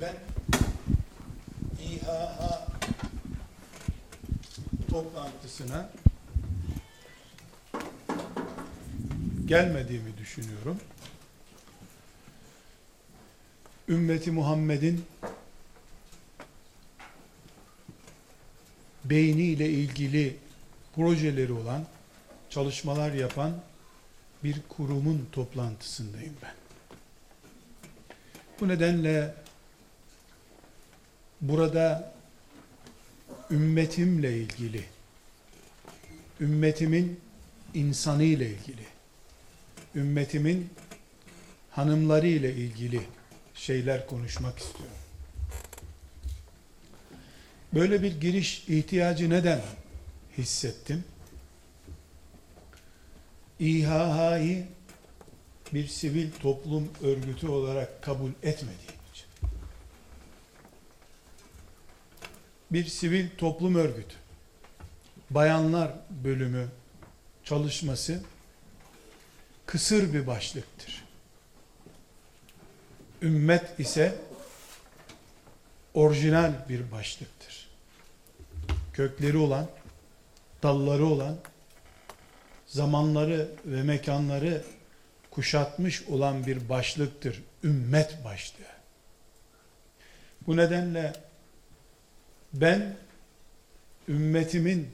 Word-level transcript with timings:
Ben 0.00 0.14
İHA 1.82 2.66
toplantısına 4.90 5.90
gelmediğimi 9.46 10.18
düşünüyorum. 10.18 10.80
Ümmeti 13.88 14.30
Muhammed'in 14.30 15.04
beyniyle 19.04 19.68
ilgili 19.70 20.36
projeleri 20.96 21.52
olan, 21.52 21.84
çalışmalar 22.50 23.12
yapan 23.12 23.52
bir 24.44 24.56
kurumun 24.68 25.28
toplantısındayım 25.32 26.34
ben. 26.42 26.54
Bu 28.60 28.68
nedenle 28.68 29.45
burada 31.40 32.12
ümmetimle 33.50 34.36
ilgili, 34.36 34.84
ümmetimin 36.40 37.20
insanı 37.74 38.22
ile 38.22 38.48
ilgili, 38.48 38.86
ümmetimin 39.94 40.70
hanımları 41.70 42.26
ile 42.26 42.54
ilgili 42.54 43.00
şeyler 43.54 44.06
konuşmak 44.06 44.58
istiyorum. 44.58 44.96
Böyle 47.74 48.02
bir 48.02 48.20
giriş 48.20 48.64
ihtiyacı 48.68 49.30
neden 49.30 49.60
hissettim? 50.38 51.04
İHH'yi 53.60 54.66
bir 55.74 55.86
sivil 55.86 56.30
toplum 56.30 56.88
örgütü 57.02 57.48
olarak 57.48 58.02
kabul 58.02 58.30
etmediğim 58.42 58.95
Bir 62.70 62.84
sivil 62.84 63.28
toplum 63.38 63.74
örgütü, 63.74 64.16
bayanlar 65.30 65.90
bölümü 66.10 66.68
çalışması 67.44 68.22
kısır 69.66 70.14
bir 70.14 70.26
başlıktır. 70.26 71.04
Ümmet 73.22 73.80
ise 73.80 74.18
orijinal 75.94 76.52
bir 76.68 76.90
başlıktır. 76.90 77.68
Kökleri 78.92 79.36
olan, 79.36 79.68
dalları 80.62 81.06
olan, 81.06 81.36
zamanları 82.66 83.48
ve 83.64 83.82
mekanları 83.82 84.64
kuşatmış 85.30 86.02
olan 86.02 86.46
bir 86.46 86.68
başlıktır. 86.68 87.42
Ümmet 87.64 88.24
başlığı. 88.24 88.76
Bu 90.46 90.56
nedenle 90.56 91.12
ben 92.60 92.96
ümmetimin 94.08 94.88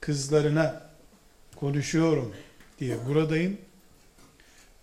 kızlarına 0.00 0.82
konuşuyorum 1.56 2.34
diye 2.80 3.06
buradayım. 3.06 3.58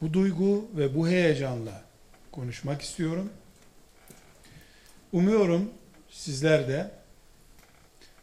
Bu 0.02 0.14
duygu 0.14 0.68
ve 0.78 0.96
bu 0.96 1.08
heyecanla 1.08 1.84
konuşmak 2.32 2.82
istiyorum. 2.82 3.30
Umuyorum 5.14 5.70
sizler 6.10 6.68
de 6.68 6.92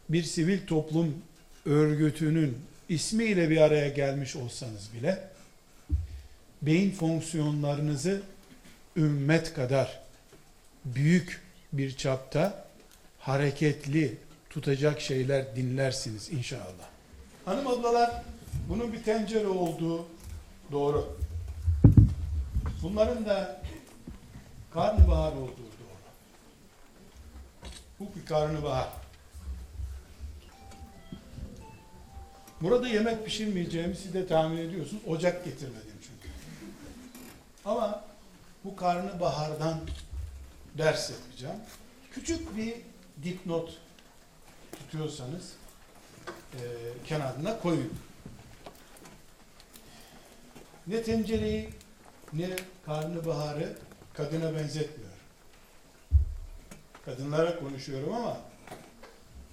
bir 0.09 0.23
sivil 0.23 0.67
toplum 0.67 1.14
örgütünün 1.67 2.59
ismiyle 2.89 3.51
bir 3.51 3.61
araya 3.61 3.89
gelmiş 3.89 4.37
olsanız 4.37 4.91
bile 4.95 5.29
beyin 6.62 6.91
fonksiyonlarınızı 6.91 8.23
ümmet 8.97 9.55
kadar 9.55 10.01
büyük 10.84 11.42
bir 11.73 11.97
çapta 11.97 12.66
hareketli 13.27 14.19
tutacak 14.51 15.01
şeyler 15.01 15.57
dinlersiniz 15.57 16.31
inşallah. 16.31 16.87
Hanım 17.45 17.67
ablalar 17.67 18.23
bunun 18.69 18.92
bir 18.92 19.03
tencere 19.03 19.48
olduğu 19.48 20.07
doğru. 20.73 21.17
Bunların 22.83 23.27
da 23.27 23.63
karnabahar 24.70 25.33
olduğu 25.33 25.57
doğru. 25.57 25.97
Bu 28.01 28.09
bir 28.17 28.27
karnabahar. 28.27 28.89
Burada 32.61 32.89
yemek 32.89 33.25
pişirmeyeceğimi 33.25 33.97
siz 33.97 34.15
de 34.15 34.27
tahmin 34.27 34.59
ediyorsunuz. 34.59 35.03
Ocak 35.07 35.45
getirmedim 35.45 35.97
çünkü. 36.03 36.35
Ama 37.65 38.05
bu 38.65 38.77
karnabahardan 38.77 39.81
ders 40.79 41.11
yapacağım. 41.11 41.57
Küçük 42.11 42.57
bir 42.57 42.75
dipnot 43.23 43.79
tutuyorsanız 44.79 45.53
e, 46.55 46.61
kenarına 47.07 47.59
koyun. 47.59 47.93
Ne 50.87 51.03
tencereyi 51.03 51.71
ne 52.33 52.51
karnabaharı 52.87 53.79
kadına 54.15 54.55
benzetmiyor. 54.55 55.11
Kadınlara 57.05 57.59
konuşuyorum 57.59 58.15
ama 58.15 58.41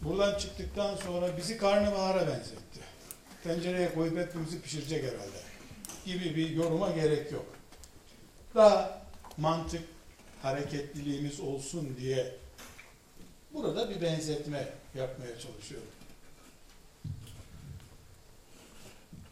buradan 0.01 0.37
çıktıktan 0.37 0.95
sonra 0.95 1.37
bizi 1.37 1.57
karnabahara 1.57 2.27
benzetti. 2.27 2.79
Tencereye 3.43 3.93
koyup 3.93 4.17
hepimizi 4.17 4.61
pişirecek 4.61 5.03
herhalde. 5.03 5.43
Gibi 6.05 6.35
bir 6.35 6.49
yoruma 6.49 6.91
gerek 6.91 7.31
yok. 7.31 7.45
Daha 8.55 9.01
mantık 9.37 9.81
hareketliliğimiz 10.41 11.39
olsun 11.39 11.97
diye 11.99 12.35
burada 13.53 13.89
bir 13.89 14.01
benzetme 14.01 14.67
yapmaya 14.95 15.39
çalışıyorum. 15.39 15.87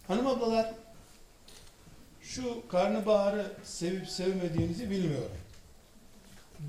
Hanım 0.08 0.28
ablalar 0.28 0.74
şu 2.22 2.68
karnabaharı 2.68 3.52
sevip 3.64 4.10
sevmediğinizi 4.10 4.90
bilmiyorum. 4.90 5.38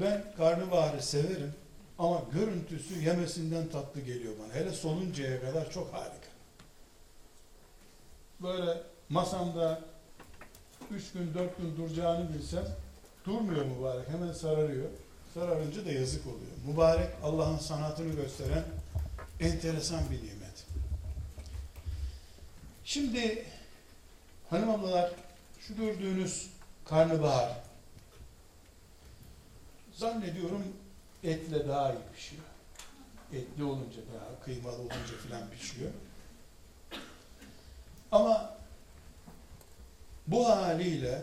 Ben 0.00 0.24
karnabaharı 0.36 1.02
severim 1.02 1.54
ama 1.98 2.22
görüntüsü 2.32 3.04
yemesinden 3.04 3.68
tatlı 3.68 4.00
geliyor 4.00 4.34
bana. 4.44 4.54
Hele 4.54 4.70
soluncaya 4.70 5.40
kadar 5.40 5.70
çok 5.70 5.94
harika. 5.94 6.28
Böyle 8.40 8.82
masamda 9.08 9.80
üç 10.90 11.12
gün 11.12 11.34
dört 11.34 11.58
gün 11.58 11.76
duracağını 11.76 12.34
bilsem 12.34 12.64
durmuyor 13.24 13.64
mübarek 13.64 14.08
hemen 14.08 14.32
sararıyor. 14.32 14.88
Sararınca 15.34 15.86
da 15.86 15.92
yazık 15.92 16.26
oluyor. 16.26 16.52
Mübarek 16.66 17.08
Allah'ın 17.22 17.58
sanatını 17.58 18.14
gösteren 18.14 18.64
enteresan 19.40 20.00
bir 20.10 20.18
nimet. 20.18 20.66
Şimdi 22.84 23.44
hanım 24.50 24.70
ablalar 24.70 25.12
şu 25.60 25.76
gördüğünüz 25.76 26.50
karnabahar 26.84 27.52
zannediyorum 29.94 30.64
etle 31.24 31.68
daha 31.68 31.92
iyi 31.92 32.14
pişiyor. 32.14 32.42
Etli 33.32 33.64
olunca 33.64 33.98
daha 34.14 34.44
kıymalı 34.44 34.76
olunca 34.76 35.18
filan 35.26 35.50
pişiyor. 35.50 35.90
Ama 38.12 38.54
bu 40.26 40.48
haliyle 40.48 41.22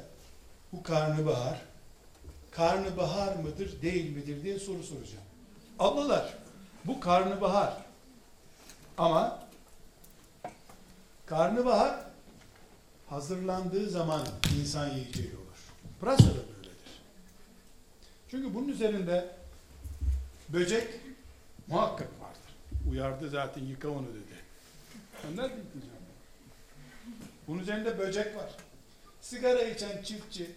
bu 0.72 0.84
karnabahar 0.84 1.69
karnabahar 2.52 3.36
mıdır 3.36 3.82
değil 3.82 4.16
midir 4.16 4.44
diye 4.44 4.60
soru 4.60 4.84
soracağım. 4.84 5.24
Ablalar 5.80 6.38
bu 6.86 7.00
karnabahar 7.00 7.78
ama 8.98 9.40
karnabahar 11.26 11.96
hazırlandığı 13.10 13.90
zaman 13.90 14.28
insan 14.60 14.90
yiyeceği 14.90 15.32
olur. 15.36 15.60
Pırasa 16.00 16.24
da 16.24 16.28
böyledir. 16.28 17.02
Çünkü 18.32 18.54
bunun 18.54 18.68
üzerinde 18.68 19.36
böcek 20.50 20.88
muhakkak 21.68 22.08
vardır. 22.22 22.90
Uyardı 22.92 23.30
zaten 23.30 23.64
yıka 23.64 23.90
onu 23.90 24.08
dedi. 24.08 24.40
Nerede 25.24 25.42
yıkayacağım? 25.42 26.00
Bunun 27.48 27.60
üzerinde 27.60 28.00
böcek 28.00 28.36
var. 28.36 28.50
Sigara 29.22 29.62
içen 29.62 30.04
çiftçi 30.04 30.52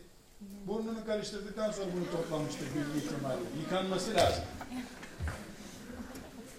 burnunu 0.66 1.06
karıştırdıktan 1.06 1.72
sonra 1.72 1.86
bunu 1.96 2.10
toplamıştır 2.10 2.66
büyük 2.74 3.04
ihtimalle. 3.04 3.40
Yıkanması 3.60 4.14
lazım. 4.14 4.44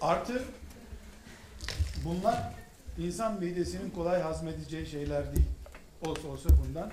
Artı 0.00 0.42
bunlar 2.04 2.52
insan 2.98 3.40
midesinin 3.40 3.90
kolay 3.90 4.20
hazmedeceği 4.22 4.86
şeyler 4.86 5.36
değil. 5.36 5.46
Olsa 6.06 6.28
olsa 6.28 6.48
bundan 6.66 6.92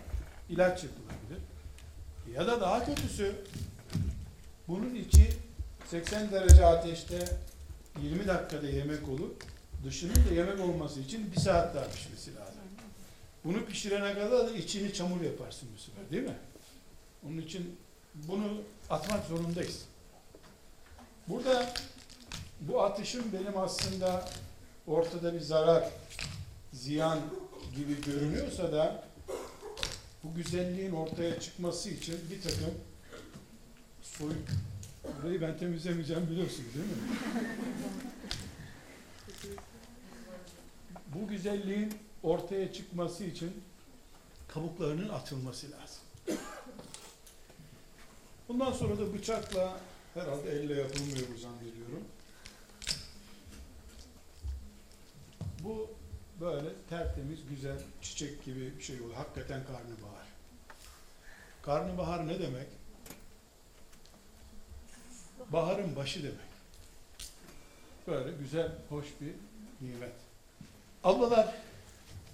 ilaç 0.49 0.83
yapılabilir. 0.83 1.41
Ya 2.35 2.47
da 2.47 2.61
daha 2.61 2.85
kötüsü 2.85 3.35
bunun 4.67 4.95
içi 4.95 5.29
80 5.87 6.31
derece 6.31 6.65
ateşte 6.65 7.19
20 8.01 8.27
dakikada 8.27 8.67
yemek 8.67 9.09
olur. 9.09 9.29
Dışının 9.85 10.15
da 10.15 10.33
yemek 10.33 10.59
olması 10.59 10.99
için 10.99 11.31
bir 11.31 11.39
saat 11.39 11.75
daha 11.75 11.87
pişmesi 11.87 12.35
lazım. 12.35 12.61
Bunu 13.45 13.65
pişirene 13.65 14.13
kadar 14.13 14.47
da 14.47 14.51
içini 14.51 14.93
çamur 14.93 15.21
yaparsın 15.21 15.69
bu 15.75 15.79
sefer 15.79 16.11
değil 16.11 16.23
mi? 16.23 16.35
Onun 17.27 17.37
için 17.37 17.75
bunu 18.13 18.61
atmak 18.89 19.25
zorundayız. 19.25 19.85
Burada 21.27 21.73
bu 22.61 22.83
atışım 22.83 23.23
benim 23.33 23.57
aslında 23.57 24.29
ortada 24.87 25.33
bir 25.33 25.39
zarar, 25.39 25.89
ziyan 26.73 27.19
gibi 27.75 28.01
görünüyorsa 28.01 28.71
da 28.71 29.03
bu 30.23 30.35
güzelliğin 30.35 30.91
ortaya 30.91 31.39
çıkması 31.39 31.89
için 31.89 32.19
bir 32.31 32.41
takım 32.41 32.73
soyut 34.01 34.49
burayı 35.21 35.41
ben 35.41 35.57
temizlemeyeceğim 35.57 36.29
biliyorsun 36.29 36.65
değil 36.75 36.85
mi? 36.85 36.93
Bu 41.15 41.27
güzelliğin 41.27 41.93
ortaya 42.23 42.73
çıkması 42.73 43.23
için 43.23 43.63
kabuklarının 44.47 45.09
atılması 45.09 45.67
lazım. 45.71 46.01
Bundan 48.47 48.71
sonra 48.71 48.97
da 48.97 49.13
bıçakla 49.13 49.77
herhalde 50.13 50.51
elle 50.51 50.81
yapılmıyor 50.81 51.27
bu 51.35 51.39
zannediyorum. 51.39 52.03
Bu 55.63 55.89
böyle 56.39 56.69
tertemiz, 56.89 57.39
güzel, 57.49 57.77
çiçek 58.01 58.45
gibi 58.45 58.77
bir 58.77 58.83
şey 58.83 59.01
oluyor. 59.01 59.15
Hakikaten 59.15 59.61
karnabahar. 59.63 60.27
Karnabahar 61.61 62.27
ne 62.27 62.39
demek? 62.39 62.67
Baharın 65.49 65.95
başı 65.95 66.23
demek. 66.23 66.51
Böyle 68.07 68.37
güzel, 68.37 68.71
hoş 68.89 69.05
bir 69.21 69.33
nimet. 69.87 70.13
Ablalar, 71.03 71.55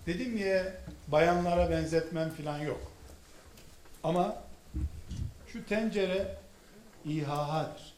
dedim 0.06 0.38
ya 0.38 0.74
bayanlara 1.08 1.70
benzetmem 1.70 2.30
falan 2.30 2.58
yok. 2.58 2.92
Ama 4.04 4.47
şu 5.58 5.66
tencere 5.66 6.38
İHA'dır. 7.06 7.94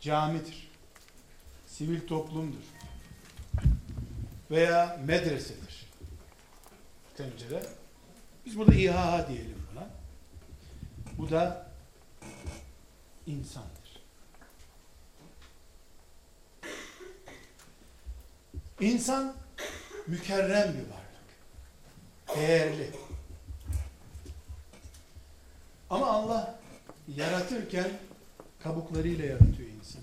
Camidir. 0.00 0.70
Sivil 1.66 2.06
toplumdur. 2.06 2.62
Veya 4.50 5.00
medresedir. 5.06 5.86
Tencere. 7.16 7.62
Biz 8.46 8.58
burada 8.58 8.74
İHA 8.74 9.28
diyelim 9.28 9.66
buna. 9.72 9.88
Bu 11.18 11.30
da 11.30 11.70
insandır. 13.26 14.02
İnsan 18.80 19.34
mükerrem 20.06 20.74
bir 20.74 20.90
varlık. 20.90 21.02
Değerli. 22.36 22.90
Ama 25.92 26.06
Allah 26.06 26.58
yaratırken 27.16 27.90
kabuklarıyla 28.62 29.24
yaratıyor 29.24 29.68
insanı. 29.80 30.02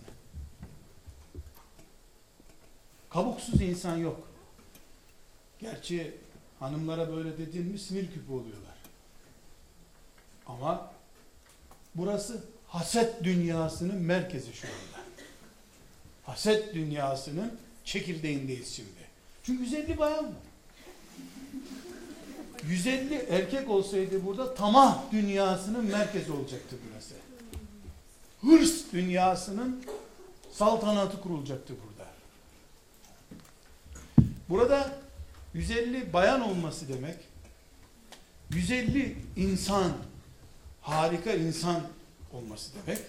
Kabuksuz 3.10 3.62
insan 3.62 3.98
yok. 3.98 4.28
Gerçi 5.60 6.18
hanımlara 6.60 7.16
böyle 7.16 7.38
dediğin 7.38 7.68
mi 7.68 7.80
sinir 7.80 8.08
küpü 8.08 8.32
oluyorlar. 8.32 8.78
Ama 10.46 10.92
burası 11.96 12.44
haset 12.68 13.24
dünyasının 13.24 14.02
merkezi 14.02 14.54
şu 14.54 14.68
anda. 14.68 15.04
Haset 16.24 16.74
dünyasının 16.74 17.60
çekirdeğindeyiz 17.86 18.76
şimdi. 18.76 19.10
Çünkü 19.44 19.64
150 19.64 19.98
bayan 19.98 20.26
var. 20.26 20.34
150 22.68 23.26
erkek 23.30 23.70
olsaydı 23.70 24.26
burada 24.26 24.56
tamah 24.56 25.12
dünyasının 25.12 25.86
merkezi 25.86 26.32
olacaktı 26.32 26.76
burası. 26.90 27.16
Hırs 28.42 28.92
dünyasının 28.94 29.84
saltanatı 30.52 31.22
kurulacaktı 31.22 31.74
burada. 31.84 32.10
Burada 34.50 34.90
150 35.54 36.14
bayan 36.14 36.42
olması 36.42 36.88
demek, 36.88 37.16
150 38.50 39.18
insan, 39.36 39.92
harika 40.82 41.34
insan 41.34 41.82
olması 42.34 42.72
demek. 42.74 43.02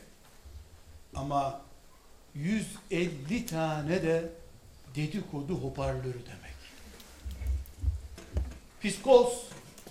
Ama 1.15 1.61
150 2.35 3.47
tane 3.47 4.03
de 4.03 4.33
dedikodu 4.95 5.55
hoparlörü 5.55 6.27
demek. 6.27 6.60
Psikos 8.83 9.43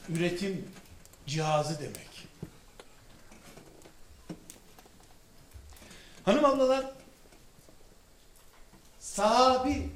üretim 0.10 0.66
cihazı 1.28 1.80
demek. 1.80 2.10
Hanım 6.26 6.46
ablalar 6.46 6.86
sahabi 9.00 9.90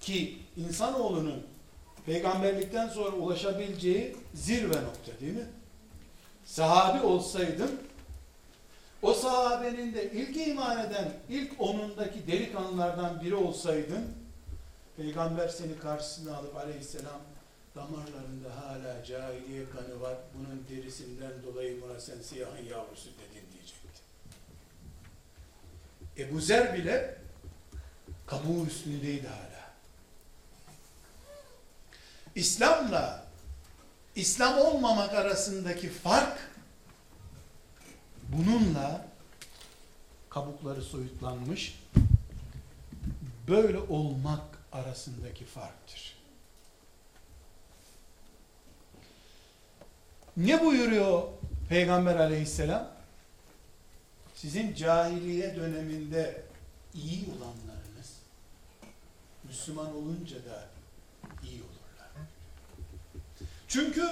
ki 0.00 0.38
insanoğlunun 0.56 1.46
peygamberlikten 2.06 2.88
sonra 2.88 3.16
ulaşabileceği 3.16 4.16
zirve 4.34 4.76
nokta 4.82 5.20
değil 5.20 5.34
mi? 5.34 5.46
Sahabi 6.44 7.06
olsaydım 7.06 7.70
o 9.02 9.14
sahabenin 9.14 9.94
de 9.94 10.10
ilk 10.12 10.48
iman 10.48 10.86
eden 10.86 11.12
ilk 11.28 11.60
onundaki 11.60 12.26
delikanlılardan 12.26 13.20
biri 13.20 13.34
olsaydın 13.34 14.21
peygamber 14.96 15.48
seni 15.48 15.78
karşısına 15.78 16.36
alıp 16.36 16.56
aleyhisselam 16.56 17.20
damarlarında 17.76 18.56
hala 18.64 19.04
cahiliye 19.04 19.64
kanı 19.70 20.00
var 20.00 20.16
bunun 20.34 20.64
derisinden 20.68 21.32
dolayı 21.42 21.82
buna 21.82 22.00
sen 22.00 22.20
siyahın 22.20 22.64
yavrusu 22.64 23.08
dedin 23.10 23.46
diyecekti. 23.52 24.02
Ebu 26.18 26.40
Zer 26.40 26.74
bile 26.74 27.18
kabuğu 28.26 28.66
üstündeydi 28.66 29.28
hala. 29.28 29.72
İslam'la 32.34 33.26
İslam 34.16 34.58
olmamak 34.58 35.14
arasındaki 35.14 35.88
fark 35.88 36.50
bununla 38.28 39.06
kabukları 40.30 40.82
soyutlanmış 40.82 41.78
böyle 43.48 43.78
olmak 43.78 44.51
arasındaki 44.72 45.44
farktır. 45.44 46.16
Ne 50.36 50.60
buyuruyor 50.60 51.28
Peygamber 51.68 52.16
aleyhisselam? 52.16 52.88
Sizin 54.34 54.74
cahiliye 54.74 55.56
döneminde 55.56 56.42
iyi 56.94 57.24
olanlarınız 57.26 58.12
Müslüman 59.44 59.96
olunca 59.96 60.36
da 60.36 60.68
iyi 61.42 61.62
olurlar. 61.62 62.08
Çünkü 63.68 64.10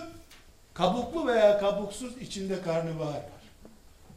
kabuklu 0.75 1.27
veya 1.27 1.59
kabuksuz 1.61 2.19
içinde 2.19 2.63
karnabahar 2.63 3.15
var. 3.15 3.23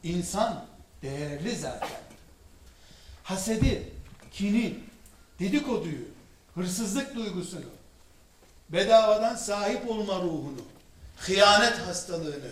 İnsan 0.04 0.66
değerli 1.02 1.56
zaten. 1.56 1.90
Hasedi, 3.24 3.92
kini, 4.32 4.80
dedikoduyu, 5.40 6.13
hırsızlık 6.56 7.16
duygusunu, 7.16 7.66
bedavadan 8.70 9.36
sahip 9.36 9.90
olma 9.90 10.16
ruhunu, 10.16 10.62
hıyanet 11.18 11.78
hastalığını 11.78 12.52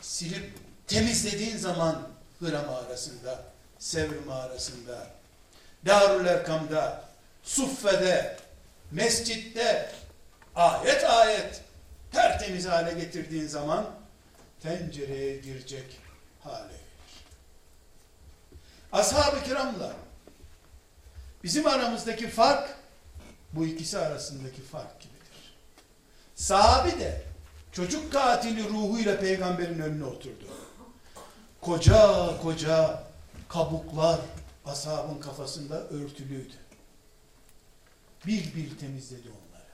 silip 0.00 0.52
temizlediğin 0.86 1.56
zaman 1.56 2.08
Hıra 2.40 2.62
mağarasında, 2.62 3.44
Sevr 3.78 4.24
mağarasında, 4.26 5.06
Darül 5.86 6.26
Erkam'da, 6.26 7.04
Suffe'de, 7.42 8.36
mescitte, 8.90 9.92
ayet 10.54 11.04
ayet 11.04 11.60
tertemiz 12.12 12.66
hale 12.66 12.92
getirdiğin 13.00 13.46
zaman 13.46 13.86
tencereye 14.62 15.36
girecek 15.36 16.00
hale 16.42 16.66
gelir. 16.66 16.80
Ashab-ı 18.92 19.42
kiramla 19.44 19.92
bizim 21.44 21.66
aramızdaki 21.66 22.28
fark 22.28 22.75
bu 23.56 23.66
ikisi 23.66 23.98
arasındaki 23.98 24.62
fark 24.62 25.00
gibidir. 25.00 25.56
Sahabi 26.34 27.00
de 27.00 27.22
çocuk 27.72 28.12
katili 28.12 28.68
ruhuyla 28.68 29.20
peygamberin 29.20 29.78
önüne 29.78 30.04
oturdu. 30.04 30.46
Koca 31.60 32.26
koca 32.42 33.02
kabuklar 33.48 34.20
ashabın 34.64 35.18
kafasında 35.18 35.80
örtülüydü. 35.80 36.54
Bir 38.26 38.54
bir 38.54 38.78
temizledi 38.78 39.28
onları. 39.28 39.66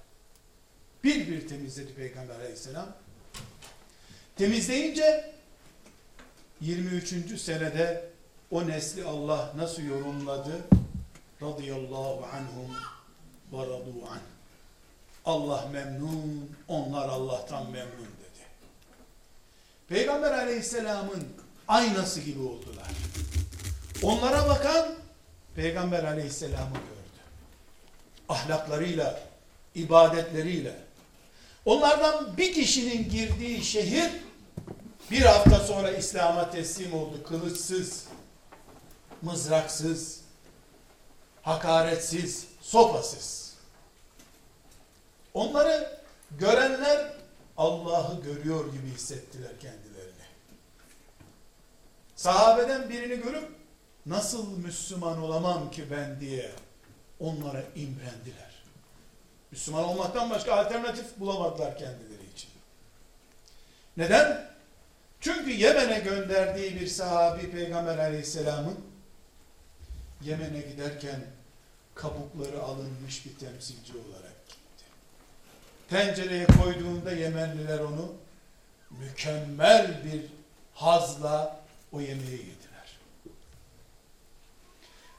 Bir 1.04 1.28
bir 1.28 1.48
temizledi 1.48 1.94
Peygamber 1.94 2.34
aleyhisselam. 2.34 2.88
Temizleyince 4.36 5.34
23. 6.60 7.40
senede 7.40 8.10
o 8.50 8.66
nesli 8.66 9.04
Allah 9.04 9.52
nasıl 9.56 9.82
yorumladı? 9.82 10.52
Radıyallahu 11.42 12.26
anhum 12.32 12.76
ve 13.52 13.66
radu. 13.66 13.92
Allah 15.24 15.68
memnun, 15.72 16.50
onlar 16.68 17.08
Allah'tan 17.08 17.70
memnun 17.70 18.06
dedi. 18.20 18.44
Peygamber 19.88 20.32
aleyhisselamın 20.32 21.24
aynası 21.68 22.20
gibi 22.20 22.40
oldular. 22.40 22.88
Onlara 24.02 24.48
bakan 24.48 24.94
Peygamber 25.56 26.04
aleyhisselamı 26.04 26.74
gördü. 26.74 27.22
Ahlaklarıyla, 28.28 29.20
ibadetleriyle. 29.74 30.76
Onlardan 31.64 32.36
bir 32.36 32.54
kişinin 32.54 33.10
girdiği 33.10 33.64
şehir 33.64 34.10
bir 35.10 35.22
hafta 35.22 35.60
sonra 35.60 35.90
İslam'a 35.90 36.50
teslim 36.50 36.94
oldu. 36.94 37.22
Kılıçsız, 37.28 38.04
mızraksız, 39.22 40.21
hakaretsiz, 41.42 42.46
sopasız. 42.60 43.54
Onları 45.34 46.00
görenler 46.38 47.12
Allah'ı 47.56 48.22
görüyor 48.22 48.72
gibi 48.72 48.86
hissettiler 48.86 49.60
kendilerini. 49.60 50.22
Sahabeden 52.16 52.90
birini 52.90 53.22
görüp 53.22 53.48
nasıl 54.06 54.58
Müslüman 54.58 55.22
olamam 55.22 55.70
ki 55.70 55.90
ben 55.90 56.20
diye 56.20 56.50
onlara 57.20 57.62
imrendiler. 57.76 58.52
Müslüman 59.50 59.84
olmaktan 59.84 60.30
başka 60.30 60.56
alternatif 60.56 61.20
bulamadılar 61.20 61.78
kendileri 61.78 62.26
için. 62.34 62.50
Neden? 63.96 64.52
Çünkü 65.20 65.50
Yemen'e 65.50 65.98
gönderdiği 65.98 66.80
bir 66.80 66.86
sahabi 66.86 67.50
Peygamber 67.50 67.98
aleyhisselamın 67.98 68.91
Yemen'e 70.24 70.60
giderken 70.60 71.20
kabukları 71.94 72.62
alınmış 72.62 73.26
bir 73.26 73.34
temsilci 73.46 73.92
olarak 73.92 74.48
gitti. 74.48 74.84
Tencereye 75.90 76.46
koyduğunda 76.46 77.12
Yemenliler 77.12 77.78
onu 77.78 78.12
mükemmel 78.90 80.04
bir 80.04 80.22
hazla 80.74 81.60
o 81.92 82.00
yemeği 82.00 82.30
yediler. 82.30 82.98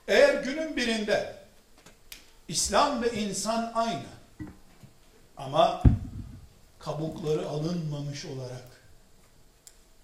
Eğer 0.08 0.44
günün 0.44 0.78
birinde 0.78 1.36
İslam 2.48 3.04
ve 3.04 3.12
insan 3.12 3.72
aynı 3.76 4.04
ama 5.38 5.84
kabukları 6.80 7.50
alınmamış 7.50 8.26
olarak 8.26 8.82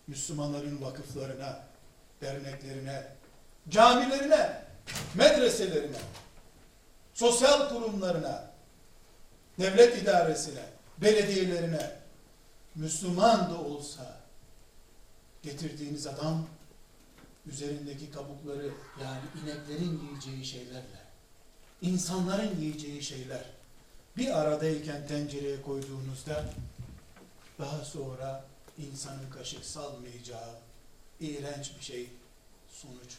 Müslümanların 0.08 0.82
vakıflarına, 0.82 1.60
derneklerine, 2.22 3.04
camilerine, 3.70 4.69
medreselerine, 5.16 5.98
sosyal 7.14 7.70
kurumlarına, 7.70 8.52
devlet 9.60 10.04
idaresine, 10.04 10.66
belediyelerine 10.98 11.92
Müslüman 12.76 13.50
da 13.50 13.58
olsa 13.58 14.18
getirdiğiniz 15.44 16.08
adam 16.08 16.48
üzerindeki 17.46 18.12
kabukları 18.12 18.72
yani 19.02 19.22
ineklerin 19.44 20.02
yiyeceği 20.08 20.46
şeylerle 20.46 21.00
insanların 21.82 22.60
yiyeceği 22.60 23.04
şeyler 23.04 23.44
bir 24.18 24.40
aradayken 24.40 25.08
tencereye 25.08 25.62
koyduğunuzda 25.62 26.46
daha 27.60 27.86
sonra 27.86 28.46
insanın 28.78 29.30
kaşık 29.30 29.66
salmayacağı 29.66 30.56
iğrenç 31.20 31.72
bir 31.80 31.86
şey 31.86 32.10
sonuç. 32.72 33.18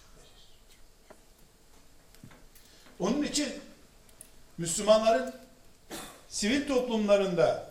Onun 3.01 3.23
için 3.23 3.49
Müslümanların 4.59 5.35
sivil 6.29 6.69
toplumlarında, 6.69 7.71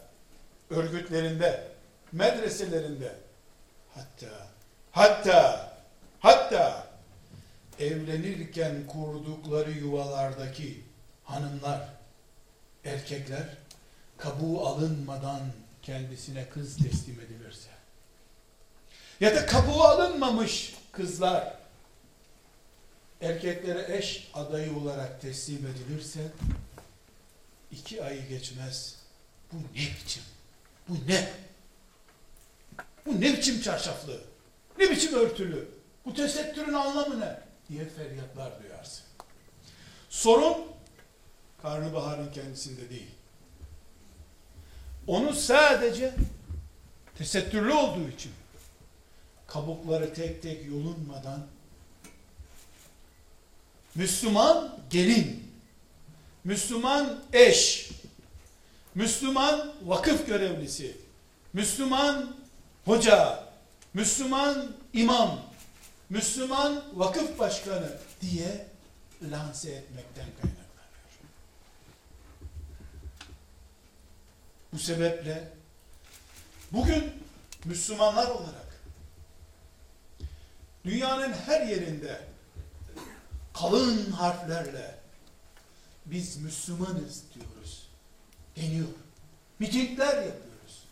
örgütlerinde, 0.70 1.68
medreselerinde 2.12 3.16
hatta 3.96 4.48
hatta 4.92 5.72
hatta 6.20 6.88
evlenirken 7.80 8.88
kurdukları 8.88 9.72
yuvalardaki 9.72 10.84
hanımlar, 11.24 11.82
erkekler 12.86 13.58
kabuğu 14.18 14.68
alınmadan 14.68 15.42
kendisine 15.82 16.50
kız 16.50 16.78
teslim 16.78 17.20
edilirse 17.20 17.70
ya 19.20 19.36
da 19.36 19.46
kabuğu 19.46 19.84
alınmamış 19.84 20.76
kızlar 20.92 21.59
erkeklere 23.22 23.98
eş 23.98 24.32
adayı 24.34 24.78
olarak 24.78 25.22
teslim 25.22 25.68
edilirse 25.68 26.20
iki 27.72 28.04
ayı 28.04 28.28
geçmez. 28.28 28.96
Bu 29.52 29.58
ne 29.58 29.80
biçim? 30.04 30.24
Bu 30.90 30.94
ne? 31.08 31.30
Bu 33.06 33.22
ne 33.22 33.38
biçim 33.38 33.62
çarşaflı? 33.62 34.22
Ne 34.78 34.92
biçim 34.92 35.14
örtülü? 35.14 35.70
Bu 36.06 36.14
tesettürün 36.14 36.74
anlamı 36.74 37.20
ne? 37.20 37.40
diye 37.70 37.86
feryatlar 37.86 38.64
duyarsın. 38.64 39.04
Sorun 40.10 40.58
karnabaharın 41.62 42.32
kendisinde 42.32 42.90
değil. 42.90 43.12
Onu 45.08 45.34
sadece 45.34 46.16
tesettürlü 47.18 47.74
olduğu 47.74 48.10
için 48.10 48.32
kabukları 49.48 50.14
tek 50.14 50.42
tek 50.42 50.66
yolunmadan 50.66 51.48
Müslüman 54.00 54.80
gelin, 54.90 55.52
Müslüman 56.44 57.24
eş, 57.34 57.90
Müslüman 58.96 59.74
vakıf 59.86 60.28
görevlisi, 60.28 60.98
Müslüman 61.54 62.36
hoca, 62.86 63.44
Müslüman 63.94 64.72
imam, 64.94 65.42
Müslüman 66.10 66.84
vakıf 66.94 67.40
başkanı 67.40 67.98
diye 68.22 68.68
lanse 69.32 69.72
etmekten 69.72 70.26
kaynaklanıyor. 70.42 70.70
Bu 74.74 74.80
sebeple 74.80 75.52
bugün 76.72 77.04
Müslümanlar 77.66 78.28
olarak 78.28 78.80
dünyanın 80.86 81.34
her 81.34 81.62
yerinde 81.62 82.29
kalın 83.60 84.12
harflerle 84.12 84.96
biz 86.06 86.38
Müslümanız 86.38 87.24
diyoruz. 87.34 87.90
Deniyor. 88.56 88.88
Mitingler 89.60 90.16
yapıyoruz. 90.16 90.84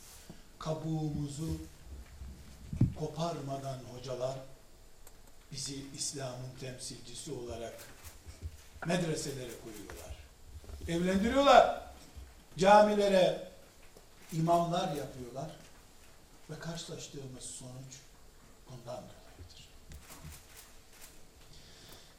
Kabuğumuzu 0.59 1.57
koparmadan 2.99 3.79
hocalar 3.93 4.37
bizi 5.51 5.85
İslam'ın 5.97 6.59
temsilcisi 6.59 7.31
olarak 7.31 7.73
medreselere 8.85 9.51
koyuyorlar. 9.63 10.17
Evlendiriyorlar. 10.87 11.81
Camilere 12.57 13.51
imamlar 14.33 14.95
yapıyorlar. 14.95 15.51
Ve 16.49 16.59
karşılaştığımız 16.59 17.43
sonuç 17.43 17.93
bundan 18.69 19.03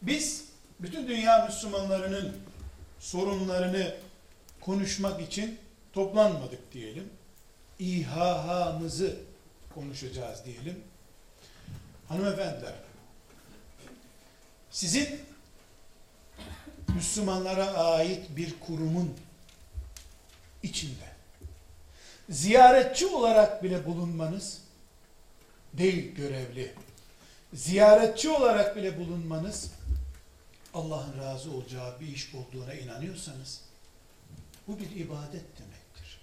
Biz 0.03 0.45
bütün 0.81 1.09
dünya 1.09 1.47
Müslümanlarının 1.47 2.37
sorunlarını 3.01 3.95
konuşmak 4.61 5.21
için 5.21 5.59
toplanmadık 5.93 6.73
diyelim. 6.73 7.11
İHH'mızı 7.79 9.17
konuşacağız 9.75 10.45
diyelim. 10.45 10.81
Hanımefendiler, 12.09 12.75
sizin 14.71 15.21
Müslümanlara 16.95 17.75
ait 17.75 18.37
bir 18.37 18.55
kurumun 18.61 19.15
içinde 20.63 21.09
ziyaretçi 22.31 23.07
olarak 23.07 23.63
bile 23.63 23.87
bulunmanız 23.87 24.61
değil 25.73 26.15
görevli. 26.15 26.73
Ziyaretçi 27.55 28.31
olarak 28.31 28.77
bile 28.77 28.99
bulunmanız 28.99 29.71
Allah'ın 30.75 31.19
razı 31.19 31.51
olacağı 31.51 32.01
bir 32.01 32.07
iş 32.07 32.35
olduğuna 32.35 32.75
inanıyorsanız 32.75 33.61
bu 34.69 34.79
bir 34.79 34.91
ibadet 34.91 35.59
demektir. 35.59 36.21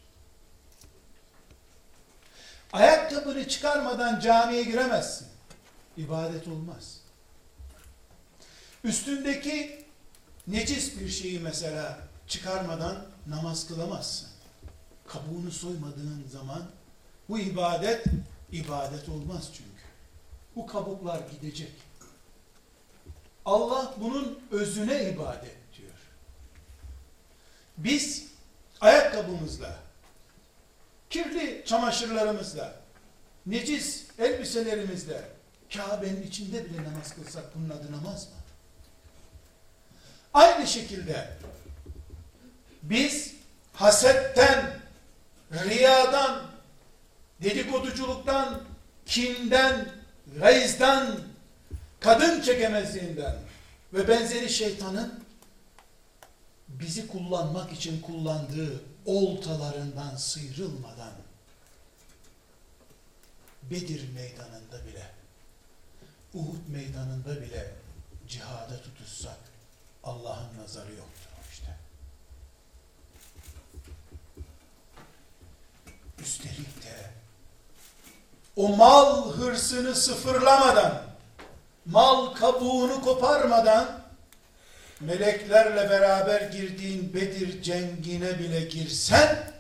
Ayakkabını 2.74 3.48
çıkarmadan 3.48 4.20
camiye 4.20 4.64
giremezsin. 4.64 5.28
İbadet 5.98 6.48
olmaz. 6.48 6.98
Üstündeki 8.84 9.86
necis 10.48 11.00
bir 11.00 11.10
şeyi 11.10 11.40
mesela 11.40 12.00
çıkarmadan 12.28 13.06
namaz 13.28 13.68
kılamazsın. 13.68 14.30
Kabuğunu 15.08 15.52
soymadığın 15.52 16.28
zaman 16.32 16.64
bu 17.30 17.40
ibadet 17.40 18.06
ibadet 18.52 19.10
olmaz 19.10 19.50
çünkü. 19.54 19.86
Bu 20.56 20.68
kabuklar 20.68 21.22
gidecek. 21.32 21.72
Allah 23.46 23.94
bunun 23.98 24.40
özüne 24.52 25.10
ibadet 25.10 25.58
diyor. 25.78 25.92
Biz 27.78 28.28
ayakkabımızla, 28.82 29.76
kirli 31.10 31.64
çamaşırlarımızla, 31.66 32.76
necis 33.46 34.06
elbiselerimizle, 34.20 35.22
Kabe'nin 35.74 36.24
içinde 36.24 36.66
bile 36.66 36.84
namaz 36.84 37.16
kılsak 37.16 37.56
bunun 37.56 37.70
adı 37.70 37.92
namaz 37.92 38.24
mı? 38.26 38.36
Aynı 40.34 40.68
şekilde 40.68 41.30
biz 42.84 43.36
hasetten, 43.74 44.80
riyadan, 45.52 46.42
dedikoduculuktan, 47.44 48.62
kinden, 49.06 49.90
gayızdan, 50.40 51.20
kadın 52.00 52.42
çekemezliğinden 52.42 53.36
ve 53.94 54.08
benzeri 54.08 54.50
şeytanın 54.50 55.24
bizi 56.68 57.08
kullanmak 57.08 57.72
için 57.72 58.02
kullandığı 58.02 58.84
oltalarından 59.06 60.16
sıyrılmadan 60.16 61.14
Bedir 63.72 64.14
meydanında 64.14 64.88
bile 64.88 65.12
Uhud 66.34 66.68
meydanında 66.68 67.42
bile 67.42 67.74
cihada 68.28 68.82
tutuşsak 68.82 69.38
Allah'ın 70.04 70.58
nazarı 70.58 70.92
yoktur 70.92 71.30
işte. 71.52 71.78
Üstelik 76.20 76.84
de 76.84 77.12
o 78.56 78.76
mal 78.76 79.32
hırsını 79.32 79.96
sıfırlamadan, 79.96 81.04
mal 81.86 82.34
kabuğunu 82.34 83.02
koparmadan 83.02 84.02
meleklerle 85.00 85.90
beraber 85.90 86.42
girdiğin 86.42 87.14
Bedir 87.14 87.62
cengine 87.62 88.40
bile 88.40 88.62
girsen 88.62 89.54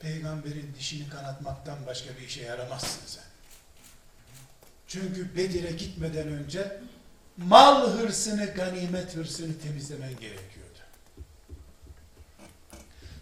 peygamberin 0.00 0.74
dişini 0.78 1.08
kanatmaktan 1.08 1.78
başka 1.86 2.16
bir 2.16 2.26
işe 2.26 2.42
yaramazsın 2.42 3.02
sen. 3.06 3.24
Çünkü 4.86 5.36
Bedir'e 5.36 5.72
gitmeden 5.72 6.28
önce 6.28 6.80
mal 7.36 7.90
hırsını, 7.90 8.46
ganimet 8.46 9.16
hırsını 9.16 9.58
temizlemen 9.58 10.16
gerekiyordu. 10.20 10.78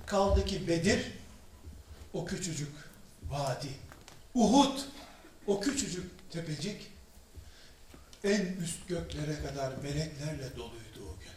Kaldı 0.07 0.45
ki 0.45 0.69
Bedir 0.69 1.13
o 2.13 2.25
küçücük 2.25 2.73
vadi, 3.31 3.69
Uhud 4.35 4.79
o 5.47 5.61
küçücük 5.61 6.31
tepecik 6.31 6.94
en 8.25 8.57
üst 8.63 8.89
göklere 8.89 9.43
kadar 9.43 9.73
meleklerle 9.83 10.57
doluydu 10.57 11.01
o 11.03 11.21
gün. 11.21 11.33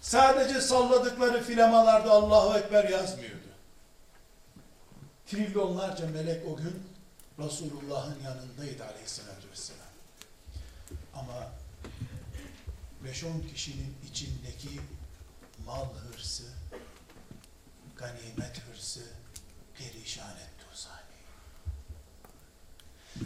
Sadece 0.00 0.60
salladıkları 0.60 1.42
filamalarda 1.42 2.10
Allahu 2.10 2.58
Ekber 2.58 2.88
yazmıyordu. 2.88 3.36
Trilyonlarca 5.26 6.06
melek 6.06 6.46
o 6.46 6.56
gün 6.56 6.82
Resulullah'ın 7.38 8.18
yanındaydı 8.24 8.84
aleyhissalatü 8.84 9.50
vesselam. 9.50 9.86
Ama 11.14 11.52
5-10 13.04 13.52
kişinin 13.52 13.96
içindeki 14.10 14.80
mal 15.66 15.86
hırsı, 15.94 16.44
ganimet 17.96 18.60
hırsı 18.60 19.00
perişan 19.78 20.36
etti 20.36 20.64
o 20.72 20.76
sahneyi. 20.76 21.24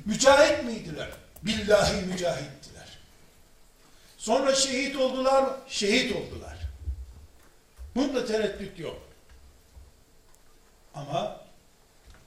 Mücahit 0.05 0.65
miydiler? 0.65 1.24
Billahi 1.45 2.07
mücahittiler. 2.07 2.99
Sonra 4.17 4.55
şehit 4.55 4.97
oldular? 4.97 5.57
Şehit 5.69 6.17
oldular. 6.17 6.59
Bunda 7.97 8.27
tereddüt 8.27 8.79
yok. 8.79 9.03
Ama 10.95 11.41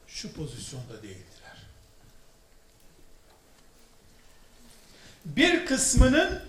şu 0.07 0.33
pozisyonda 0.33 1.03
değildiler. 1.03 1.57
Bir 5.25 5.65
kısmının 5.65 6.43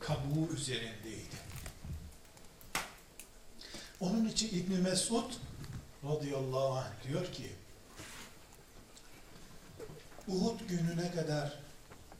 kabuğu 0.00 0.52
üzerindeydi. 0.54 1.36
Onun 4.00 4.28
için 4.28 4.60
İbn 4.60 4.72
Mesud 4.72 5.32
radıyallahu 6.04 6.78
anh 6.78 7.08
diyor 7.08 7.32
ki 7.32 7.52
Uhud 10.28 10.60
gününe 10.68 11.10
kadar 11.10 11.65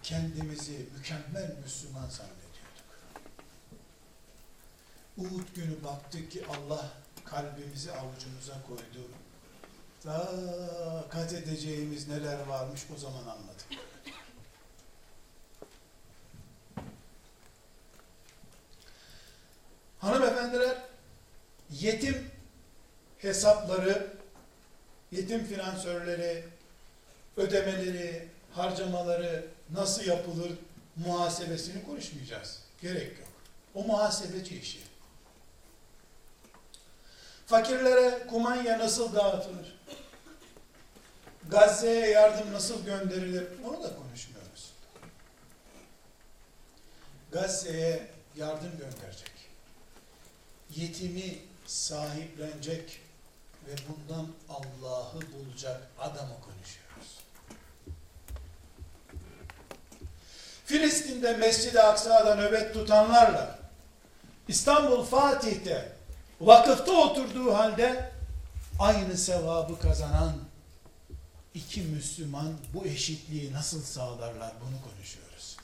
kendimizi 0.07 0.87
mükemmel 0.97 1.57
Müslüman 1.65 2.09
zannediyorduk. 2.09 2.87
Uhud 5.19 5.55
günü 5.55 5.85
baktık 5.85 6.31
ki 6.31 6.45
Allah 6.47 6.91
kalbimizi 7.25 7.93
avucumuza 7.93 8.63
koydu. 8.69 9.09
Daha 10.05 11.09
kat 11.09 11.33
edeceğimiz 11.33 12.09
neler 12.09 12.47
varmış 12.47 12.81
o 12.97 12.99
zaman 12.99 13.21
anladık. 13.21 13.67
Hanımefendiler 19.99 20.79
yetim 21.71 22.31
hesapları, 23.19 24.17
yetim 25.13 25.47
finansörleri, 25.47 26.45
ödemeleri, 27.37 28.29
harcamaları 28.53 29.56
nasıl 29.71 30.05
yapılır 30.05 30.53
muhasebesini 30.97 31.85
konuşmayacağız. 31.85 32.59
Gerek 32.83 33.19
yok. 33.19 33.29
O 33.75 33.83
muhasebeci 33.83 34.59
işi. 34.59 34.81
Fakirlere 37.47 38.27
kumanya 38.27 38.79
nasıl 38.79 39.15
dağıtılır? 39.15 39.77
Gazze'ye 41.49 42.07
yardım 42.07 42.53
nasıl 42.53 42.85
gönderilir? 42.85 43.45
Onu 43.65 43.83
da 43.83 43.97
konuşmuyoruz. 43.97 44.73
Gazze'ye 47.33 48.11
yardım 48.37 48.79
gönderecek. 48.79 49.33
Yetimi 50.71 51.39
sahiplenecek 51.67 53.01
ve 53.67 53.73
bundan 53.89 54.27
Allah'ı 54.49 55.21
bulacak 55.33 55.83
adamı 55.99 56.35
konuşuyoruz. 56.41 56.86
Filistin'de 60.67 61.37
Mescid-i 61.37 61.81
Aksa'da 61.81 62.35
nöbet 62.35 62.75
tutanlarla 62.75 63.59
İstanbul 64.49 65.05
Fatih'te 65.05 65.93
vakıfta 66.41 66.93
oturduğu 66.93 67.55
halde 67.55 68.11
aynı 68.79 69.17
sevabı 69.17 69.79
kazanan 69.81 70.33
iki 71.55 71.81
Müslüman 71.81 72.53
bu 72.75 72.87
eşitliği 72.87 73.53
nasıl 73.53 73.83
sağlarlar 73.83 74.53
bunu 74.61 74.93
konuşuyoruz. 74.93 75.57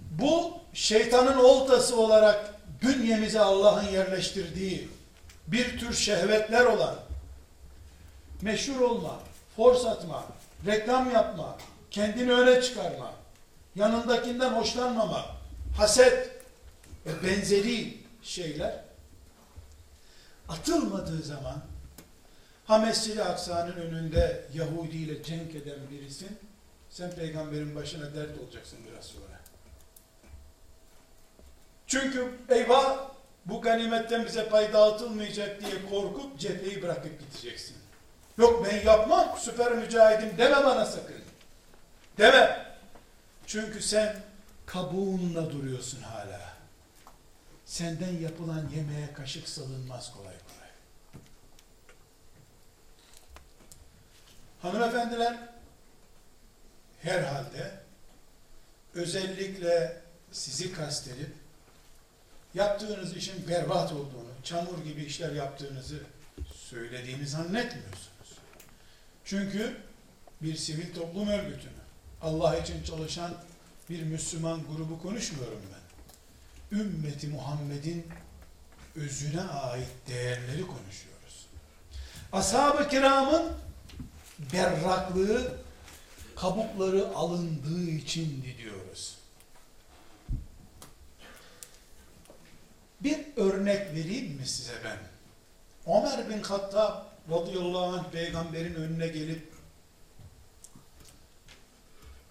Bu 0.00 0.52
şeytanın 0.74 1.38
oltası 1.38 2.00
olarak 2.00 2.54
bünyemize 2.82 3.40
Allah'ın 3.40 3.88
yerleştirdiği 3.88 4.88
bir 5.46 5.78
tür 5.78 5.94
şehvetler 5.94 6.64
olan 6.64 6.94
meşhur 8.42 8.80
olma, 8.80 9.18
force 9.56 9.88
atma, 9.88 10.24
reklam 10.66 11.10
yapma, 11.10 11.56
kendini 11.94 12.32
öne 12.32 12.62
çıkarma, 12.62 13.12
yanındakinden 13.74 14.50
hoşlanmama, 14.50 15.26
haset 15.76 16.30
ve 17.06 17.28
benzeri 17.28 17.98
şeyler 18.22 18.80
atılmadığı 20.48 21.22
zaman 21.22 21.64
ha 22.64 22.78
Mescid-i 22.78 23.22
Aksa'nın 23.22 23.72
önünde 23.72 24.44
Yahudi 24.54 24.96
ile 24.96 25.22
cenk 25.22 25.54
eden 25.54 25.78
birisin 25.90 26.38
sen 26.90 27.10
peygamberin 27.10 27.74
başına 27.74 28.14
dert 28.14 28.40
olacaksın 28.40 28.78
biraz 28.90 29.04
sonra. 29.04 29.40
Çünkü 31.86 32.38
eyvah 32.48 33.10
bu 33.46 33.60
ganimetten 33.60 34.26
bize 34.26 34.48
pay 34.48 34.72
dağıtılmayacak 34.72 35.60
diye 35.60 35.90
korkup 35.90 36.38
cepheyi 36.38 36.82
bırakıp 36.82 37.20
gideceksin. 37.20 37.76
Yok 38.38 38.66
ben 38.66 38.86
yapmam 38.86 39.34
süper 39.38 39.72
mücahidim 39.72 40.38
deme 40.38 40.64
bana 40.64 40.86
sakın. 40.86 41.23
Deme. 42.18 42.66
Çünkü 43.46 43.82
sen 43.82 44.16
kabuğunla 44.66 45.50
duruyorsun 45.50 46.02
hala. 46.02 46.54
Senden 47.64 48.12
yapılan 48.12 48.68
yemeğe 48.76 49.12
kaşık 49.12 49.48
salınmaz 49.48 50.12
kolay 50.12 50.34
kolay. 50.34 50.70
Hanımefendiler 54.62 55.38
herhalde 57.02 57.70
özellikle 58.94 60.02
sizi 60.32 60.72
kastedip 60.72 61.30
yaptığınız 62.54 63.16
işin 63.16 63.48
berbat 63.48 63.92
olduğunu, 63.92 64.30
çamur 64.44 64.84
gibi 64.84 65.04
işler 65.04 65.32
yaptığınızı 65.32 65.98
söylediğini 66.54 67.26
zannetmiyorsunuz. 67.26 68.38
Çünkü 69.24 69.76
bir 70.42 70.56
sivil 70.56 70.94
toplum 70.94 71.28
örgütünü, 71.28 71.73
Allah 72.24 72.56
için 72.56 72.82
çalışan 72.82 73.34
bir 73.90 74.02
Müslüman 74.02 74.60
grubu 74.76 75.02
konuşmuyorum 75.02 75.60
ben. 75.72 76.78
Ümmeti 76.78 77.28
Muhammed'in 77.28 78.06
özüne 78.96 79.40
ait 79.40 79.88
değerleri 80.08 80.62
konuşuyoruz. 80.62 81.46
Ashab-ı 82.32 82.88
kiramın 82.88 83.52
berraklığı 84.52 85.56
kabukları 86.36 87.08
alındığı 87.14 87.90
içindi 87.90 88.58
diyoruz. 88.58 89.18
Bir 93.00 93.18
örnek 93.36 93.94
vereyim 93.94 94.32
mi 94.32 94.46
size 94.46 94.72
ben? 94.84 94.98
Ömer 95.86 96.30
bin 96.30 96.42
Hattab 96.42 97.04
radıyallahu 97.30 97.84
anh 97.84 98.10
peygamberin 98.10 98.74
önüne 98.74 99.08
gelip 99.08 99.53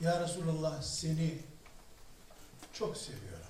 Ya 0.03 0.19
Resulallah 0.19 0.81
seni 0.81 1.37
çok 2.73 2.97
seviyorum. 2.97 3.45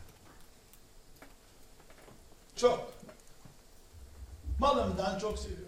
Çok. 2.56 2.94
Malımdan 4.60 5.20
çok 5.20 5.39
seviyorum. 5.39 5.68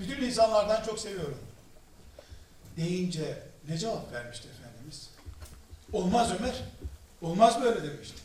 Bütün 0.00 0.22
insanlardan 0.22 0.82
çok 0.82 0.98
seviyorum. 0.98 1.38
Deyince 2.76 3.42
ne 3.68 3.78
cevap 3.78 4.12
vermişti 4.12 4.48
Efendimiz? 4.48 5.10
Olmaz 5.92 6.32
Ömer. 6.40 6.54
Olmaz 7.22 7.62
böyle 7.62 7.82
demişti. 7.82 8.16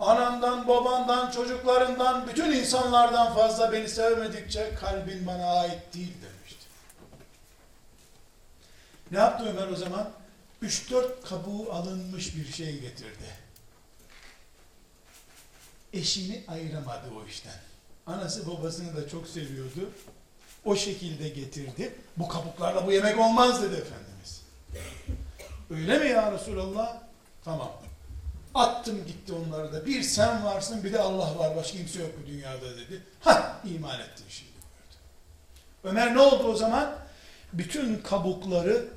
Anamdan, 0.00 0.68
babandan, 0.68 1.30
çocuklarından, 1.30 2.28
bütün 2.28 2.52
insanlardan 2.52 3.34
fazla 3.34 3.72
beni 3.72 3.88
sevmedikçe 3.88 4.74
kalbin 4.74 5.26
bana 5.26 5.60
ait 5.60 5.94
değil 5.94 6.14
demişti. 6.22 6.31
Ne 9.12 9.18
yaptı 9.18 9.44
Ömer 9.48 9.68
o 9.68 9.76
zaman? 9.76 10.10
3-4 10.62 11.22
kabuğu 11.24 11.72
alınmış 11.72 12.36
bir 12.36 12.52
şey 12.52 12.80
getirdi. 12.80 13.26
Eşini 15.92 16.44
ayıramadı 16.48 17.06
o 17.22 17.26
işten. 17.26 17.60
Anası 18.06 18.46
babasını 18.46 18.96
da 18.96 19.08
çok 19.08 19.28
seviyordu. 19.28 19.90
O 20.64 20.76
şekilde 20.76 21.28
getirdi. 21.28 21.94
Bu 22.16 22.28
kabuklarla 22.28 22.86
bu 22.86 22.92
yemek 22.92 23.18
olmaz 23.18 23.62
dedi 23.62 23.74
Efendimiz. 23.74 24.42
Öyle 25.70 25.98
mi 25.98 26.08
ya 26.08 26.32
Resulallah? 26.32 26.98
Tamam. 27.44 27.72
Attım 28.54 29.06
gitti 29.06 29.32
onları 29.32 29.72
da. 29.72 29.86
Bir 29.86 30.02
sen 30.02 30.44
varsın 30.44 30.84
bir 30.84 30.92
de 30.92 30.98
Allah 31.00 31.38
var. 31.38 31.56
Başka 31.56 31.78
kimse 31.78 32.00
yok 32.00 32.10
bu 32.22 32.26
dünyada 32.26 32.76
dedi. 32.76 33.02
Ha 33.20 33.60
iman 33.64 34.00
ettin 34.00 34.24
şimdi. 34.28 34.52
Ömer 35.84 36.14
ne 36.14 36.20
oldu 36.20 36.44
o 36.44 36.56
zaman? 36.56 36.94
Bütün 37.52 37.96
kabukları 37.96 38.88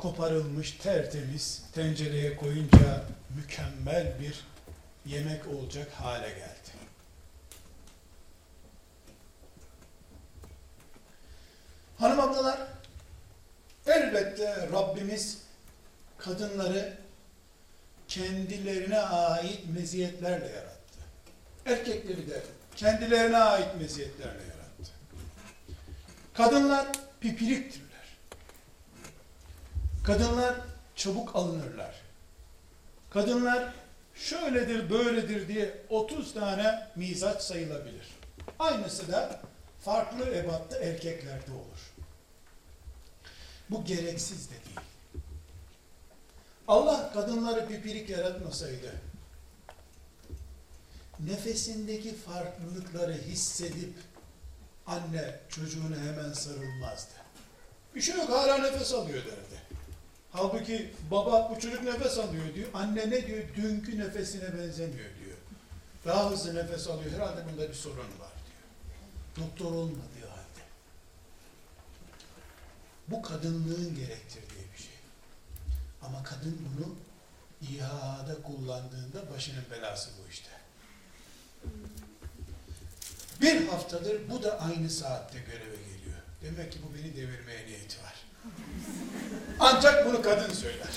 koparılmış 0.00 0.72
tertemiz 0.72 1.62
tencereye 1.74 2.36
koyunca 2.36 3.04
mükemmel 3.36 4.20
bir 4.20 4.44
yemek 5.06 5.46
olacak 5.46 5.92
hale 5.92 6.28
geldi. 6.28 6.70
Hanım 11.98 12.20
ablalar 12.20 12.58
elbette 13.86 14.68
Rabbimiz 14.72 15.38
kadınları 16.18 16.96
kendilerine 18.08 18.98
ait 18.98 19.60
meziyetlerle 19.76 20.48
yarattı. 20.48 20.98
Erkekleri 21.66 22.30
de 22.30 22.42
kendilerine 22.76 23.36
ait 23.36 23.76
meziyetlerle 23.80 24.42
yarattı. 24.42 24.92
Kadınlar 26.34 26.86
pipiriktirler. 27.20 27.89
Kadınlar 30.04 30.54
çabuk 30.96 31.36
alınırlar. 31.36 31.94
Kadınlar 33.10 33.74
şöyledir 34.14 34.90
böyledir 34.90 35.48
diye 35.48 35.82
30 35.88 36.34
tane 36.34 36.88
mizaç 36.96 37.42
sayılabilir. 37.42 38.06
Aynısı 38.58 39.12
da 39.12 39.40
farklı 39.80 40.34
ebatta 40.34 40.76
erkeklerde 40.78 41.52
olur. 41.52 41.92
Bu 43.70 43.84
gereksiz 43.84 44.50
de 44.50 44.54
değil. 44.54 44.80
Allah 46.68 47.12
kadınları 47.12 47.68
pipirik 47.68 48.10
yaratmasaydı, 48.10 48.92
nefesindeki 51.20 52.14
farklılıkları 52.16 53.12
hissedip 53.12 53.94
anne 54.86 55.40
çocuğuna 55.48 55.96
hemen 55.96 56.32
sarılmazdı. 56.32 57.12
Bir 57.94 58.00
şey 58.00 58.16
yok 58.16 58.28
hala 58.28 58.58
nefes 58.58 58.92
alıyor 58.94 59.24
derdi. 59.24 59.49
Halbuki 60.32 60.90
baba 61.10 61.50
bu 61.50 61.60
çocuk 61.60 61.82
nefes 61.82 62.18
alıyor 62.18 62.54
diyor. 62.54 62.68
Anne 62.74 63.10
ne 63.10 63.26
diyor? 63.26 63.44
Dünkü 63.56 63.98
nefesine 63.98 64.58
benzemiyor 64.58 65.10
diyor. 65.24 65.36
Daha 66.06 66.30
hızlı 66.30 66.54
nefes 66.54 66.88
alıyor. 66.88 67.12
Herhalde 67.12 67.44
bunda 67.52 67.68
bir 67.68 67.74
sorun 67.74 67.98
var 67.98 68.32
diyor. 68.46 69.46
Doktor 69.48 69.72
olmadığı 69.72 70.28
halde. 70.28 70.62
Bu 73.08 73.22
kadınlığın 73.22 73.94
gerektirdiği 73.94 74.66
bir 74.72 74.78
şey. 74.78 74.94
Ama 76.02 76.22
kadın 76.22 76.58
bunu 76.76 76.94
İHA'da 77.70 78.42
kullandığında 78.42 79.30
başının 79.34 79.64
belası 79.70 80.10
bu 80.22 80.30
işte. 80.30 80.50
Bir 83.40 83.68
haftadır 83.68 84.30
bu 84.30 84.42
da 84.42 84.60
aynı 84.60 84.90
saatte 84.90 85.38
göreve 85.38 85.76
geliyor. 85.76 86.18
Demek 86.42 86.72
ki 86.72 86.78
bu 86.88 86.94
beni 86.94 87.16
devirmeye 87.16 87.66
niyeti 87.66 88.02
var. 88.02 88.14
Ancak 89.60 90.06
bunu 90.06 90.22
kadın 90.22 90.52
söyler. 90.52 90.88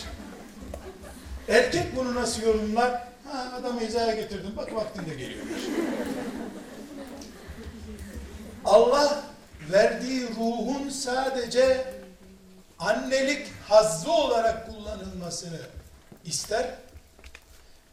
Erkek 1.47 1.95
bunu 1.95 2.15
nasıl 2.15 2.41
yorumlar? 2.41 2.91
Ha, 3.31 3.53
adamı 3.59 3.79
hizaya 3.81 4.15
getirdim. 4.15 4.57
Bak 4.57 4.75
vaktinde 4.75 5.15
geliyor. 5.15 5.45
Allah 8.65 9.23
verdiği 9.71 10.29
ruhun 10.29 10.89
sadece 10.89 11.93
annelik 12.79 13.47
hazzı 13.67 14.11
olarak 14.11 14.67
kullanılmasını 14.67 15.59
ister. 16.25 16.75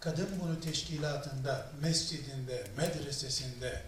Kadın 0.01 0.29
bunu 0.43 0.61
teşkilatında, 0.61 1.67
mescidinde, 1.81 2.65
medresesinde 2.77 3.83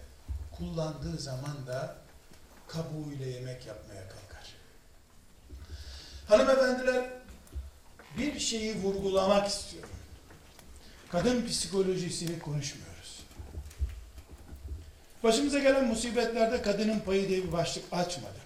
kullandığı 0.57 1.17
zaman 1.17 1.67
da 1.67 1.95
kabuğuyla 2.67 3.25
yemek 3.25 3.67
yapmaya 3.67 4.01
kalkar. 4.01 4.22
Hanımefendiler, 6.27 7.09
bir 8.17 8.39
şeyi 8.39 8.75
vurgulamak 8.83 9.47
istiyorum. 9.47 9.89
Kadın 11.09 11.47
psikolojisini 11.47 12.39
konuşmuyoruz. 12.39 13.23
Başımıza 15.23 15.59
gelen 15.59 15.85
musibetlerde 15.85 16.61
kadının 16.61 16.99
payı 16.99 17.29
diye 17.29 17.43
bir 17.43 17.51
başlık 17.51 17.83
açmadı. 17.91 18.43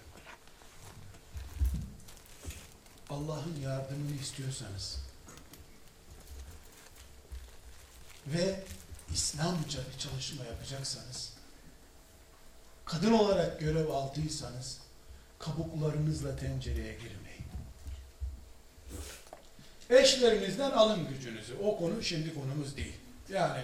Allah'ın 3.09 3.55
yardımını 3.63 4.15
istiyorsanız 4.21 4.99
ve 8.27 8.59
İslamca 9.13 9.79
bir 9.93 9.99
çalışma 9.99 10.45
yapacaksanız, 10.45 11.33
kadın 12.85 13.11
olarak 13.11 13.59
görev 13.59 13.89
aldıysanız, 13.89 14.79
kabuklarınızla 15.39 16.35
tencereye 16.35 16.93
girmeyin. 16.93 17.26
Eşlerinizden 19.89 20.71
alın 20.71 21.07
gücünüzü. 21.07 21.55
O 21.63 21.77
konu 21.77 22.03
şimdi 22.03 22.33
konumuz 22.33 22.77
değil. 22.77 22.95
Yani 23.29 23.61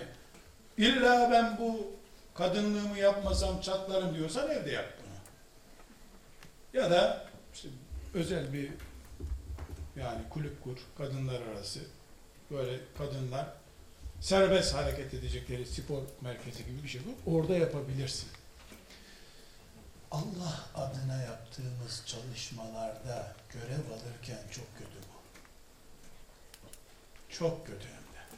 illa 0.77 1.31
ben 1.31 1.57
bu 1.59 1.91
kadınlığımı 2.33 2.97
yapmasam 2.97 3.61
çatlarım 3.61 4.15
diyorsan 4.15 4.51
evde 4.51 4.71
yap 4.71 4.85
bunu. 4.97 5.13
Ya 6.81 6.91
da 6.91 7.25
işte 7.53 7.69
özel 8.13 8.53
bir 8.53 8.71
yani 9.95 10.21
kulüp 10.29 10.63
kur, 10.63 10.77
kadınlar 10.97 11.41
arası. 11.41 11.79
Böyle 12.51 12.79
kadınlar 12.97 13.47
serbest 14.21 14.73
hareket 14.73 15.13
edecekleri 15.13 15.65
spor 15.65 16.01
merkezi 16.21 16.65
gibi 16.65 16.83
bir 16.83 16.87
şey 16.87 17.01
kur. 17.01 17.31
Orada 17.33 17.55
yapabilirsin. 17.55 18.29
Allah 20.11 20.69
adına 20.75 21.21
yaptığımız 21.21 22.03
çalışmalarda 22.05 23.35
görev 23.53 23.91
alırken 23.91 24.39
çok 24.51 24.77
kötü 24.77 24.97
bu. 25.09 25.12
Çok 27.39 27.67
kötü 27.67 27.87
hem 27.87 27.93
de. 27.93 28.37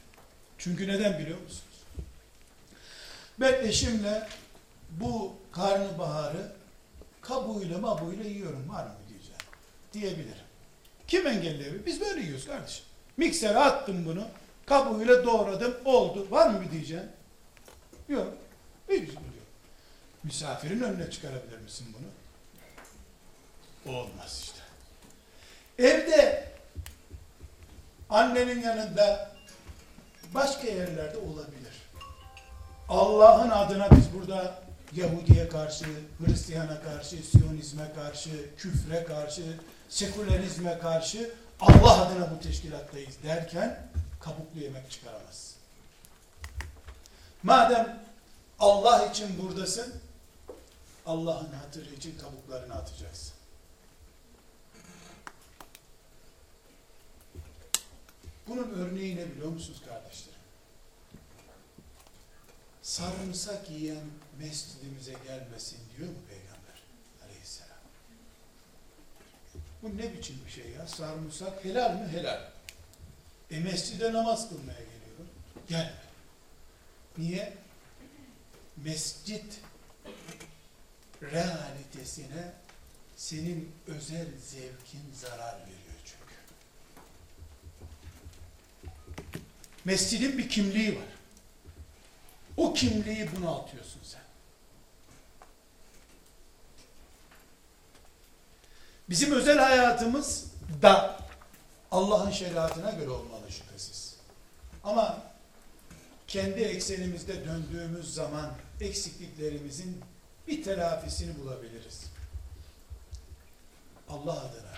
Çünkü 0.58 0.88
neden 0.88 1.18
biliyor 1.18 1.40
musunuz? 1.40 1.62
Ben 3.40 3.64
eşimle 3.64 4.28
bu 4.90 5.36
karnabaharı 5.52 6.52
kabuğuyla 7.20 7.78
mabuğuyla 7.78 8.24
yiyorum 8.24 8.68
var 8.68 8.84
mı 8.84 8.94
diyeceğim. 9.08 9.40
Diyebilirim. 9.92 10.46
Kim 11.08 11.26
engelleyebilir? 11.26 11.86
Biz 11.86 12.00
böyle 12.00 12.20
yiyoruz 12.20 12.46
kardeşim. 12.46 12.84
Miksere 13.16 13.58
attım 13.58 14.06
bunu. 14.06 14.28
Kabuğuyla 14.66 15.24
doğradım. 15.24 15.76
Oldu. 15.84 16.26
Var 16.30 16.50
mı 16.50 16.62
bir 16.62 16.70
diyeceğim? 16.70 17.08
Yok. 18.08 18.32
Şey 18.88 19.06
diyor. 19.06 19.22
Misafirin 20.22 20.80
önüne 20.80 21.10
çıkarabilir 21.10 21.58
misin 21.58 21.86
bunu? 21.98 22.06
Olmaz 23.94 24.42
işte. 24.44 24.58
Evde 25.78 26.52
annenin 28.10 28.62
yanında 28.62 29.30
başka 30.34 30.66
yerlerde 30.66 31.18
olabilir. 31.18 31.66
Allah'ın 32.88 33.50
adına 33.50 33.90
biz 33.90 34.04
burada 34.14 34.62
Yahudi'ye 34.92 35.48
karşı, 35.48 35.84
Hristiyan'a 36.26 36.82
karşı, 36.82 37.16
Siyonizme 37.16 37.92
karşı, 37.94 38.56
küfre 38.56 39.04
karşı, 39.04 39.42
sekülerizme 39.88 40.78
karşı 40.78 41.30
Allah 41.60 42.06
adına 42.06 42.30
bu 42.30 42.40
teşkilattayız 42.40 43.14
derken 43.24 43.88
kabuklu 44.20 44.60
yemek 44.60 44.90
çıkaramaz. 44.90 45.54
Madem 47.42 47.98
Allah 48.58 49.06
için 49.06 49.42
buradasın, 49.42 49.94
Allah'ın 51.06 51.52
hatırı 51.52 51.94
için 51.94 52.18
kabuklarını 52.18 52.74
atacaksın. 52.74 53.35
Bunun 58.46 58.72
örneği 58.72 59.16
ne 59.16 59.30
biliyor 59.30 59.48
musunuz 59.48 59.82
kardeşlerim? 59.88 60.38
Sarımsak 62.82 63.70
yiyen 63.70 64.04
mescidimize 64.38 65.14
gelmesin 65.26 65.78
diyor 65.96 66.08
mu 66.08 66.18
Peygamber 66.28 66.82
aleyhisselam? 67.24 67.78
Bu 69.82 69.96
ne 69.96 70.12
biçim 70.18 70.36
bir 70.46 70.50
şey 70.50 70.70
ya? 70.70 70.86
Sarımsak 70.86 71.64
helal 71.64 71.94
mi? 71.94 72.08
Helal. 72.08 72.50
E 73.50 73.60
mescide 73.60 74.12
namaz 74.12 74.48
kılmaya 74.48 74.80
geliyorum. 74.80 75.28
Gelme. 75.68 76.02
Niye? 77.18 77.56
Mescit 78.76 79.60
realitesine 81.22 82.52
senin 83.16 83.72
özel 83.86 84.26
zevkin 84.40 85.02
zarar 85.14 85.60
veriyor 85.60 86.00
çünkü. 86.04 86.34
Mescidin 89.86 90.38
bir 90.38 90.48
kimliği 90.48 90.96
var. 90.96 91.08
O 92.56 92.74
kimliği 92.74 93.28
buna 93.36 93.56
atıyorsun 93.56 94.00
sen. 94.02 94.20
Bizim 99.08 99.32
özel 99.32 99.58
hayatımız 99.58 100.46
da 100.82 101.20
Allah'ın 101.90 102.30
şeriatına 102.30 102.90
göre 102.90 103.10
olmalı 103.10 103.50
şüphesiz. 103.50 104.16
Ama 104.84 105.22
kendi 106.26 106.60
eksenimizde 106.60 107.44
döndüğümüz 107.44 108.14
zaman 108.14 108.52
eksikliklerimizin 108.80 110.00
bir 110.48 110.62
telafisini 110.62 111.38
bulabiliriz. 111.38 112.04
Allah 114.08 114.40
adına. 114.40 114.76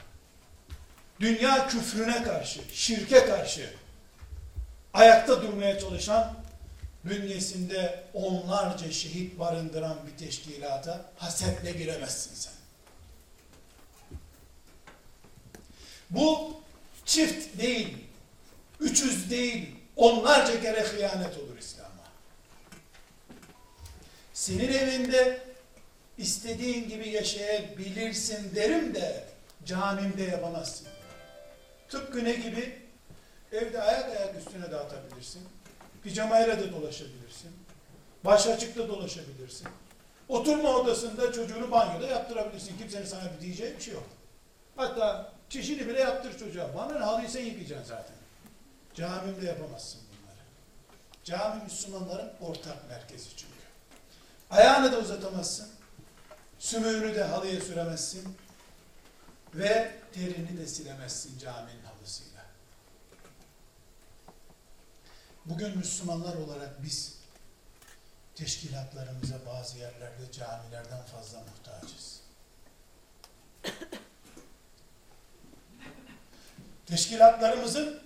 Dünya 1.21 1.68
küfrüne 1.68 2.23
karşı, 2.23 2.61
şirke 2.73 3.27
karşı 3.27 3.71
ayakta 4.94 5.42
durmaya 5.42 5.79
çalışan 5.79 6.35
bünyesinde 7.05 8.05
onlarca 8.14 8.90
şehit 8.90 9.38
barındıran 9.38 9.98
bir 10.07 10.24
teşkilata 10.27 11.05
hasetle 11.16 11.72
giremezsin 11.72 12.35
sen. 12.35 12.53
Bu 16.11 16.57
çift 17.07 17.59
değil, 17.59 17.96
üçüz 18.81 19.31
değil, 19.31 19.74
onlarca 19.96 20.62
kere 20.62 20.83
hıyanet 20.83 21.38
olur 21.38 21.59
İslam'a. 21.59 22.05
Senin 24.33 24.72
evinde 24.72 25.48
istediğin 26.18 26.88
gibi 26.88 27.09
yaşayabilirsin 27.09 28.55
derim 28.55 28.94
de 28.94 29.24
camimde 29.64 30.22
yapamazsın. 30.22 30.88
Tıpkı 31.88 32.24
ne 32.24 32.33
gibi? 32.33 32.88
Evde 33.52 33.82
ayak 33.82 34.11
ayak 34.11 34.37
üstüne 34.38 34.70
dağıtabilirsin. 34.70 35.42
Pijamayla 36.02 36.58
da 36.58 36.72
dolaşabilirsin. 36.72 37.50
Baş 38.24 38.46
açıkta 38.46 38.88
dolaşabilirsin. 38.88 39.68
Oturma 40.28 40.68
odasında 40.68 41.32
çocuğunu 41.32 41.70
banyoda 41.70 42.06
yaptırabilirsin. 42.06 42.78
Kimsenin 42.78 43.06
sana 43.06 43.22
bir 43.37 43.40
diyeceği 43.40 43.76
bir 43.76 43.80
şey 43.80 43.94
yok. 43.94 44.06
Hatta 44.76 45.32
çişini 45.50 45.88
bile 45.88 46.00
yaptır 46.00 46.38
çocuğa. 46.38 46.74
Bana 46.74 46.98
ne 46.98 47.04
halıyı 47.04 47.28
sen 47.28 47.44
yıkayacaksın 47.44 47.88
zaten. 47.88 48.16
Camimde 48.94 49.46
yapamazsın 49.46 50.00
bunları. 50.00 50.38
Cami 51.24 51.62
Müslümanların 51.62 52.32
ortak 52.40 52.88
merkezi 52.88 53.28
çünkü. 53.37 53.52
Ayağını 54.50 54.92
da 54.92 54.98
uzatamazsın. 54.98 55.68
Sümüğünü 56.58 57.14
de 57.14 57.24
halıya 57.24 57.61
süremezsin. 57.61 58.37
Ve 59.54 59.90
terini 60.12 60.58
de 60.58 60.66
silemezsin 60.66 61.38
caminin 61.38 61.82
Bugün 65.48 65.78
Müslümanlar 65.78 66.34
olarak 66.34 66.84
biz 66.84 67.14
teşkilatlarımıza 68.34 69.37
bazı 69.46 69.78
yerlerde 69.78 70.32
camilerden 70.32 71.02
fazla 71.02 71.38
muhtacız. 71.40 72.20
Teşkilatlarımızın 76.87 78.00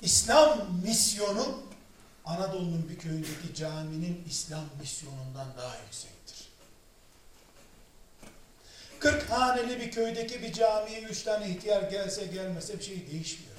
İslam 0.00 0.80
misyonu 0.84 1.62
Anadolu'nun 2.24 2.88
bir 2.88 2.98
köyündeki 2.98 3.54
caminin 3.54 4.24
İslam 4.28 4.64
misyonundan 4.80 5.48
daha 5.56 5.76
yüksektir. 5.76 6.48
40 8.98 9.30
haneli 9.30 9.80
bir 9.80 9.90
köydeki 9.90 10.42
bir 10.42 10.52
camiye 10.52 11.02
üç 11.02 11.22
tane 11.22 11.50
ihtiyar 11.50 11.82
gelse 11.82 12.26
gelmese 12.26 12.78
bir 12.78 12.84
şey 12.84 13.10
değişmiyor. 13.10 13.56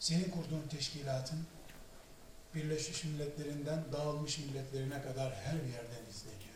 Senin 0.00 0.30
kurduğun 0.30 0.68
teşkilatın 0.70 1.46
Birleşmiş 2.54 3.04
Milletlerinden 3.04 3.84
dağılmış 3.92 4.38
milletlerine 4.38 5.02
kadar 5.02 5.34
her 5.34 5.54
yerden 5.54 6.10
izleniyor. 6.10 6.54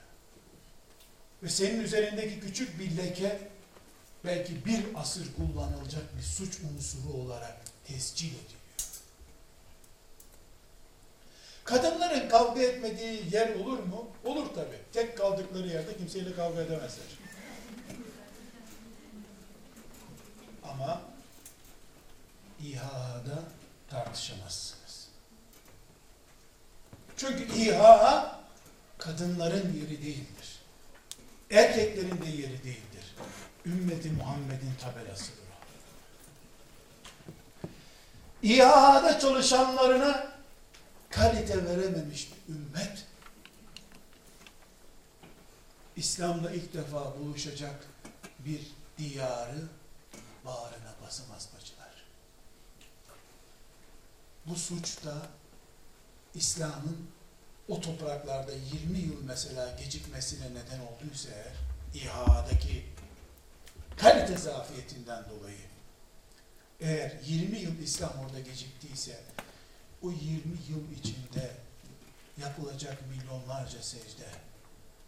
Ve 1.42 1.48
senin 1.48 1.80
üzerindeki 1.80 2.40
küçük 2.40 2.78
bir 2.78 2.96
leke 2.96 3.48
belki 4.24 4.64
bir 4.64 4.84
asır 4.94 5.26
kullanılacak 5.36 6.16
bir 6.16 6.22
suç 6.22 6.58
unsuru 6.60 7.12
olarak 7.12 7.56
tescil 7.86 8.26
ediliyor. 8.26 8.58
Kadınların 11.64 12.28
kavga 12.28 12.62
etmediği 12.62 13.34
yer 13.34 13.54
olur 13.54 13.78
mu? 13.78 14.08
Olur 14.24 14.54
tabi. 14.54 14.76
Tek 14.92 15.18
kaldıkları 15.18 15.68
yerde 15.68 15.96
kimseyle 15.96 16.34
kavga 16.34 16.62
edemezler. 16.62 17.06
Ama 20.64 21.02
İHA'da 22.60 23.42
tartışamazsınız. 23.90 24.77
Çünkü 27.18 27.54
İHA 27.54 28.40
kadınların 28.98 29.72
yeri 29.72 30.02
değildir. 30.02 30.58
Erkeklerin 31.50 32.22
de 32.22 32.26
yeri 32.26 32.64
değildir. 32.64 33.14
Ümmeti 33.66 34.10
Muhammed'in 34.10 34.74
tabelasıdır 34.80 35.38
o. 35.38 35.58
İHA'da 38.42 39.20
çalışanlarına 39.20 40.32
kalite 41.10 41.64
verememiş 41.64 42.28
bir 42.48 42.54
ümmet 42.54 43.06
İslam'la 45.96 46.50
ilk 46.50 46.74
defa 46.74 47.18
buluşacak 47.18 47.86
bir 48.38 48.60
diyarı 48.98 49.68
bağrına 50.44 50.94
basamaz 51.06 51.48
bacılar. 51.56 52.04
Bu 54.46 54.56
suç 54.56 55.04
da 55.04 55.26
İslam'ın 56.34 57.06
o 57.68 57.80
topraklarda 57.80 58.52
20 58.52 58.98
yıl 58.98 59.22
mesela 59.24 59.76
gecikmesine 59.78 60.46
neden 60.50 60.80
olduysa 60.80 61.28
eğer 61.30 61.54
İHA'daki 61.94 62.86
kalite 63.96 64.36
zafiyetinden 64.36 65.24
dolayı 65.30 65.68
eğer 66.80 67.12
20 67.26 67.58
yıl 67.58 67.78
İslam 67.78 68.12
orada 68.24 68.40
geciktiyse 68.40 69.20
o 70.02 70.10
20 70.10 70.18
yıl 70.68 70.98
içinde 71.00 71.50
yapılacak 72.42 72.98
milyonlarca 73.08 73.82
secde, 73.82 74.26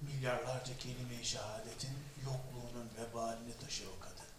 milyarlarca 0.01 0.77
kelime-i 0.79 1.25
şehadetin 1.25 1.91
yokluğunun 2.25 2.89
vebalini 2.99 3.53
taşır 3.65 3.87
o 3.87 4.01
kadın. 4.01 4.31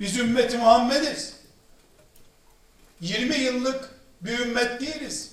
Biz 0.00 0.16
ümmeti 0.16 0.58
Muhammediz. 0.58 1.36
20 3.00 3.36
yıllık 3.36 3.94
bir 4.20 4.38
ümmet 4.38 4.80
değiliz. 4.80 5.30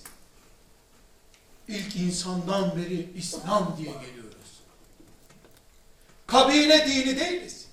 İlk 1.68 1.96
insandan 1.96 2.76
beri 2.78 3.10
İslam 3.16 3.76
diye 3.78 3.92
geliyoruz. 3.92 4.62
Kabile 6.28 6.88
dini 6.88 7.20
değiliz. 7.20 7.66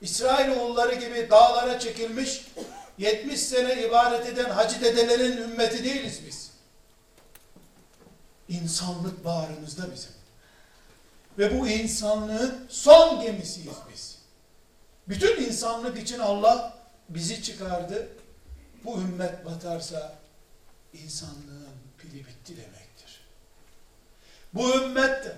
İsrailoğulları 0.00 0.94
gibi 0.94 1.30
dağlara 1.30 1.78
çekilmiş 1.78 2.46
70 2.98 3.40
sene 3.40 3.86
ibadet 3.86 4.26
eden 4.26 4.50
hacı 4.50 4.80
dedelerin 4.80 5.36
ümmeti 5.36 5.84
değiliz 5.84 6.20
biz. 6.26 6.50
İnsanlık 8.48 9.24
bağrımızda 9.24 9.92
bizim. 9.94 10.10
Ve 11.38 11.60
bu 11.60 11.68
insanlığın 11.68 12.66
son 12.68 13.20
gemisiyiz 13.20 13.76
biz. 13.92 14.18
Bütün 15.08 15.44
insanlık 15.44 15.98
için 15.98 16.18
Allah 16.18 16.78
bizi 17.08 17.42
çıkardı. 17.42 18.08
Bu 18.84 19.00
ümmet 19.00 19.44
batarsa 19.44 20.18
insanlığın 20.92 21.76
pili 21.98 22.26
bitti 22.26 22.56
demektir. 22.56 23.20
Bu 24.54 24.74
ümmet 24.76 25.24
de 25.24 25.36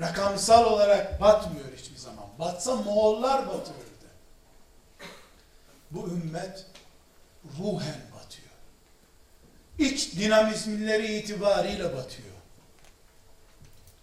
rakamsal 0.00 0.64
olarak 0.64 1.20
batmıyor 1.20 1.72
hiçbir 1.76 1.96
zaman. 1.96 2.26
Batsa 2.38 2.76
Moğollar 2.76 3.48
batırırdı. 3.48 3.88
Bu 5.90 6.08
ümmet 6.08 6.66
ruhen 7.58 8.00
batıyor. 8.14 8.48
İç 9.78 10.12
dinamizmleri 10.12 11.18
itibariyle 11.18 11.96
batıyor. 11.96 12.34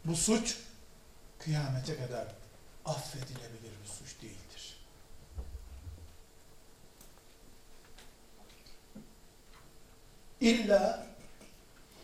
Bu 0.06 0.16
suç 0.16 0.58
kıyamete 1.40 1.98
kadar 1.98 2.28
affedilebilir 2.86 3.72
bir 3.84 3.90
suç 3.90 4.22
değildir. 4.22 4.78
İlla 10.42 11.06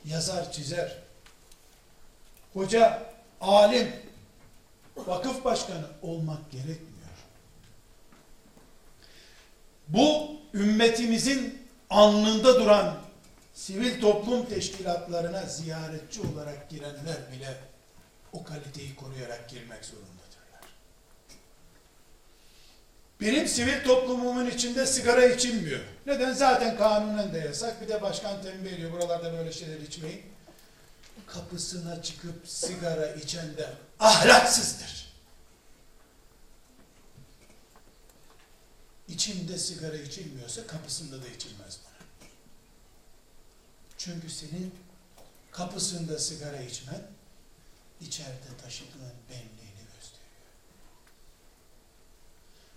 yazar 0.06 0.52
çizer, 0.52 0.98
hoca, 2.54 3.13
alim, 3.41 3.94
vakıf 4.98 5.46
başkanı 5.46 5.86
olmak 6.02 6.52
gerekmiyor. 6.52 6.91
Bu 9.88 10.36
ümmetimizin 10.54 11.67
alnında 11.89 12.60
duran 12.60 12.98
sivil 13.54 14.02
toplum 14.02 14.46
teşkilatlarına 14.46 15.44
ziyaretçi 15.44 16.22
olarak 16.22 16.70
girenler 16.70 17.32
bile 17.32 17.58
o 18.34 18.44
kaliteyi 18.44 18.96
koruyarak 18.96 19.50
girmek 19.50 19.86
zorundadırlar. 19.86 20.20
Benim 23.21 23.47
sivil 23.47 23.84
toplumumun 23.84 24.45
içinde 24.45 24.86
sigara 24.86 25.25
içilmiyor. 25.25 25.79
Neden? 26.05 26.34
Zaten 26.34 26.77
kanunen 26.77 27.34
de 27.34 27.38
yasak. 27.38 27.81
Bir 27.81 27.88
de 27.88 28.01
başkan 28.01 28.41
tembih 28.41 28.71
ediyor. 28.71 28.91
Buralarda 28.91 29.34
böyle 29.34 29.51
şeyler 29.53 29.79
içmeyin. 29.79 30.21
Kapısına 31.27 32.01
çıkıp 32.01 32.47
sigara 32.47 33.13
içen 33.13 33.57
de 33.57 33.69
ahlaksızdır. 33.99 35.12
İçinde 39.07 39.57
sigara 39.57 39.95
içilmiyorsa 39.95 40.67
kapısında 40.67 41.23
da 41.23 41.27
içilmez 41.27 41.79
bana. 41.86 42.27
Çünkü 43.97 44.29
senin 44.29 44.75
kapısında 45.51 46.19
sigara 46.19 46.62
içmen 46.62 47.01
içeride 48.01 48.57
taşıdığın 48.63 49.13
benliğini 49.29 49.61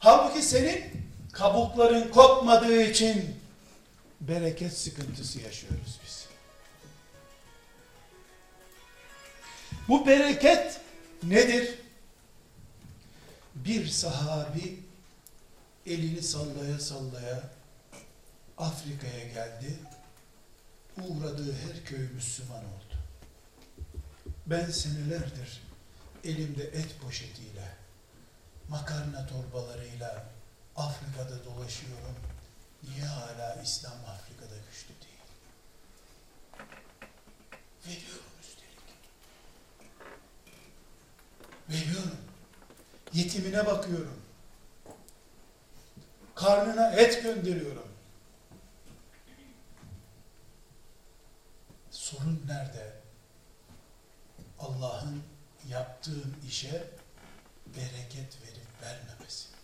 Halbuki 0.04 0.42
senin 0.42 0.84
kabukların 1.32 2.08
kopmadığı 2.08 2.82
için 2.82 3.36
bereket 4.20 4.78
sıkıntısı 4.78 5.40
yaşıyoruz 5.40 6.00
biz. 6.04 6.26
Bu 9.88 10.06
bereket 10.06 10.80
nedir? 11.22 11.78
Bir 13.54 13.86
sahabi 13.86 14.80
elini 15.86 16.22
sallaya 16.22 16.78
sallaya 16.78 17.42
Afrika'ya 18.58 19.24
geldi. 19.28 19.78
Uğradığı 20.96 21.52
her 21.52 21.84
köy 21.84 22.08
Müslüman 22.14 22.64
oldu. 22.64 22.94
Ben 24.46 24.70
senelerdir 24.70 25.62
elimde 26.24 26.64
et 26.64 27.00
poşetiyle, 27.02 27.68
makarna 28.68 29.26
torbalarıyla 29.26 30.26
Afrika'da 30.76 31.44
dolaşıyorum. 31.44 32.16
Niye 32.82 33.04
hala 33.04 33.62
İslam 33.62 33.92
Afrika'da 33.92 34.56
güçlü 34.70 34.88
değil? 34.88 35.20
Veriyorum 37.86 38.24
üstelik. 38.42 38.84
Veriyorum. 41.68 42.18
Yetimine 43.12 43.66
bakıyorum. 43.66 44.22
Karnına 46.34 46.92
et 46.92 47.22
gönderiyorum. 47.22 47.88
Sorun 51.90 52.42
nerede? 52.46 53.00
Allah'ın 54.58 55.22
yaptığın 55.68 56.36
işe 56.48 56.88
bereket 57.76 58.42
verip 58.42 58.82
vermemesinde. 58.82 59.56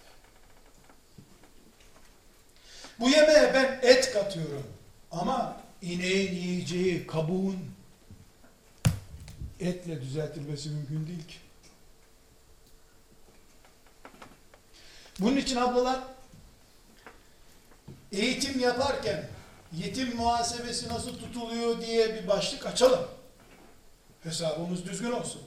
Bu 3.01 3.11
yemeğe 3.11 3.55
ben 3.55 3.81
et 3.83 4.12
katıyorum. 4.12 4.66
Ama 5.11 5.61
ineğin 5.83 6.35
yiyeceği 6.35 7.07
kabuğun 7.07 7.70
etle 9.61 10.01
düzeltilmesi 10.01 10.68
mümkün 10.68 11.07
değil 11.07 11.27
ki. 11.29 11.37
Bunun 15.20 15.37
için 15.37 15.57
ablalar 15.57 16.01
eğitim 18.12 18.61
yaparken 18.61 19.29
yetim 19.73 20.16
muhasebesi 20.16 20.88
nasıl 20.88 21.18
tutuluyor 21.18 21.81
diye 21.81 22.14
bir 22.14 22.29
başlık 22.29 22.66
açalım. 22.66 23.09
Hesabımız 24.23 24.85
düzgün 24.85 25.12
olsun. 25.12 25.42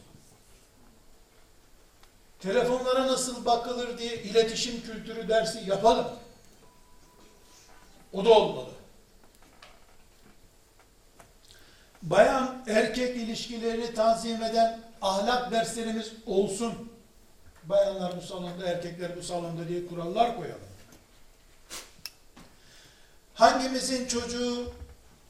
Telefonlara 2.44 3.08
nasıl 3.08 3.46
bakılır 3.46 3.98
diye 3.98 4.16
iletişim 4.16 4.82
kültürü 4.82 5.28
dersi 5.30 5.70
yapalım. 5.70 6.08
O 8.14 8.26
da 8.26 8.30
olmalı. 8.30 8.70
Bayan 12.02 12.64
erkek 12.68 13.16
ilişkileri 13.16 13.94
tanzim 13.94 14.44
eden 14.44 14.80
ahlak 15.02 15.52
derslerimiz 15.52 16.14
olsun. 16.26 16.92
Bayanlar 17.64 18.18
bu 18.18 18.22
salonda, 18.22 18.68
erkekler 18.68 19.18
bu 19.18 19.24
salonda 19.24 19.68
diye 19.68 19.88
kurallar 19.88 20.36
koyalım. 20.36 20.68
Hangimizin 23.34 24.08
çocuğu 24.08 24.74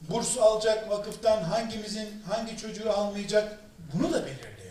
burs 0.00 0.38
alacak 0.38 0.90
vakıftan, 0.90 1.42
hangimizin 1.42 2.22
hangi 2.28 2.56
çocuğu 2.56 2.92
almayacak 2.92 3.58
bunu 3.92 4.12
da 4.12 4.26
belirleyelim. 4.26 4.63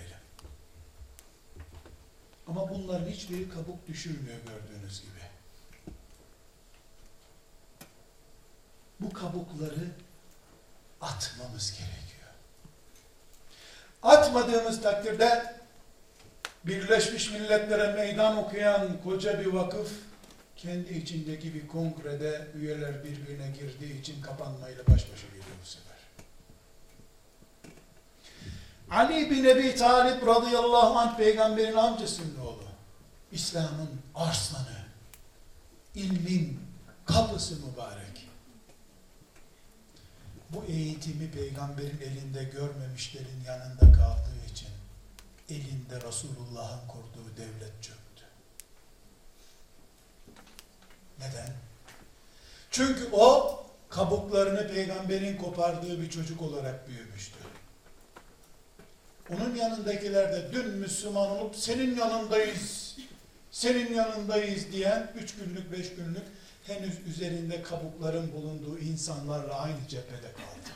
Ama 2.47 2.69
bunların 2.69 3.05
hiçbiri 3.05 3.49
kabuk 3.49 3.87
düşürmüyor 3.87 4.37
gördüğünüz 4.37 5.01
gibi. 5.01 5.23
Bu 8.99 9.13
kabukları 9.13 9.89
atmamız 11.01 11.71
gerekiyor. 11.71 12.29
Atmadığımız 14.03 14.81
takdirde 14.81 15.55
Birleşmiş 16.65 17.31
Milletler'e 17.31 17.93
meydan 17.93 18.37
okuyan 18.37 19.01
koca 19.03 19.39
bir 19.39 19.45
vakıf 19.45 19.91
kendi 20.57 20.93
içindeki 20.93 21.53
bir 21.53 21.67
kongrede 21.67 22.47
üyeler 22.55 23.03
birbirine 23.03 23.51
girdiği 23.51 24.01
için 24.01 24.21
kapanmayla 24.21 24.83
baş 24.87 25.11
başa 25.11 25.27
geliyor 25.27 25.57
bu 25.63 25.67
sefer. 25.67 25.92
Ali 28.93 29.31
bin 29.31 29.43
Ebi 29.43 29.75
Talip 29.75 30.27
radıyallahu 30.27 30.99
anh 30.99 31.17
peygamberin 31.17 31.75
amcasının 31.75 32.39
oğlu. 32.39 32.63
İslam'ın 33.31 33.89
arslanı. 34.15 34.83
ilmin 35.95 36.59
kapısı 37.05 37.55
mübarek. 37.55 38.27
Bu 40.49 40.65
eğitimi 40.65 41.31
peygamberin 41.31 42.01
elinde 42.01 42.43
görmemişlerin 42.43 43.43
yanında 43.47 43.91
kaldığı 43.91 44.45
için 44.51 44.69
elinde 45.49 46.07
Resulullah'ın 46.07 46.87
kurduğu 46.87 47.37
devlet 47.37 47.83
çöktü. 47.83 48.23
Neden? 51.19 51.53
Çünkü 52.71 53.09
o 53.11 53.59
kabuklarını 53.89 54.67
peygamberin 54.67 55.37
kopardığı 55.37 56.01
bir 56.01 56.09
çocuk 56.09 56.41
olarak 56.41 56.87
büyümüştü. 56.87 57.42
Onun 59.35 59.55
yanındakiler 59.55 60.33
de 60.33 60.49
dün 60.53 60.69
Müslüman 60.69 61.29
olup 61.29 61.55
senin 61.55 61.95
yanındayız, 61.97 62.97
senin 63.51 63.93
yanındayız 63.93 64.71
diyen 64.71 65.11
üç 65.15 65.35
günlük, 65.35 65.71
beş 65.71 65.95
günlük 65.95 66.23
henüz 66.63 66.99
üzerinde 67.07 67.63
kabukların 67.63 68.33
bulunduğu 68.33 68.79
insanlarla 68.79 69.59
aynı 69.59 69.87
cephede 69.87 70.31
kaldı. 70.31 70.69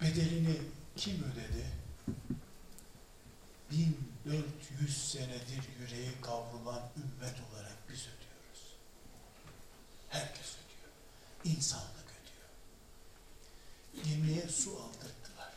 Bedelini 0.00 0.56
kim 0.96 1.14
ödedi? 1.14 1.66
1400 3.70 5.10
senedir 5.12 5.62
yüreği 5.80 6.10
kavrulan 6.22 6.82
ümmet 6.96 7.34
olarak 7.50 7.76
biz 7.88 8.00
ödüyoruz. 8.00 8.76
Herkes 10.08 10.54
ödüyor. 10.54 10.92
İnsanlık 11.56 12.06
ödüyor. 12.20 12.48
Gemiye 14.04 14.48
su 14.48 14.70
aldırttılar. 14.70 15.52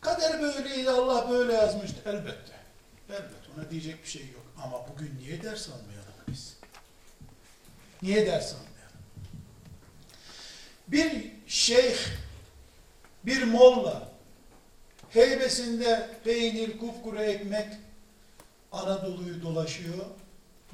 Kader 0.00 0.42
böyleydi, 0.42 0.90
Allah 0.90 1.30
böyle 1.30 1.52
yazmıştı. 1.52 1.89
Elbette. 2.06 2.52
Elbette. 3.08 3.50
Ona 3.56 3.70
diyecek 3.70 4.02
bir 4.02 4.08
şey 4.08 4.22
yok. 4.22 4.46
Ama 4.64 4.88
bugün 4.88 5.18
niye 5.18 5.42
ders 5.42 5.68
almayalım 5.68 6.14
biz? 6.28 6.56
Niye 8.02 8.26
ders 8.26 8.54
almayalım? 8.54 8.70
Bir 10.88 11.32
şeyh 11.46 11.96
bir 13.26 13.42
molla 13.42 14.08
heybesinde 15.10 16.08
peynir, 16.24 16.78
kupkuru 16.78 17.22
ekmek 17.22 17.68
Anadolu'yu 18.72 19.42
dolaşıyor. 19.42 20.04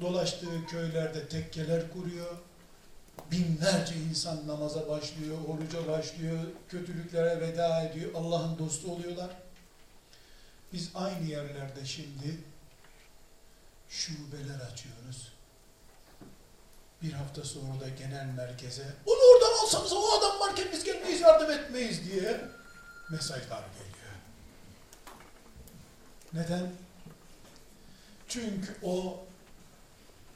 Dolaştığı 0.01 0.65
köylerde 0.65 1.27
tekkeler 1.27 1.93
kuruyor. 1.93 2.37
Binlerce 3.31 3.95
insan 4.09 4.47
namaza 4.47 4.89
başlıyor, 4.89 5.37
oruca 5.47 5.87
başlıyor, 5.87 6.39
kötülüklere 6.69 7.41
veda 7.41 7.81
ediyor, 7.81 8.11
Allah'ın 8.15 8.57
dostu 8.57 8.91
oluyorlar. 8.91 9.29
Biz 10.73 10.91
aynı 10.95 11.25
yerlerde 11.25 11.85
şimdi 11.85 12.37
şubeler 13.89 14.59
açıyoruz. 14.59 15.33
Bir 17.01 17.13
hafta 17.13 17.43
sonra 17.43 17.79
da 17.79 17.89
genel 17.89 18.25
merkeze 18.25 18.85
onu 19.05 19.19
oradan 19.33 19.63
alsanız 19.63 19.93
o 19.93 20.17
adam 20.17 20.39
varken 20.39 20.67
biz 20.73 20.83
gelmeyiz 20.83 21.21
yardım 21.21 21.51
etmeyiz 21.51 22.11
diye 22.11 22.41
mesajlar 23.09 23.63
geliyor. 23.77 24.13
Neden? 26.33 26.71
Çünkü 28.27 28.75
o 28.83 29.23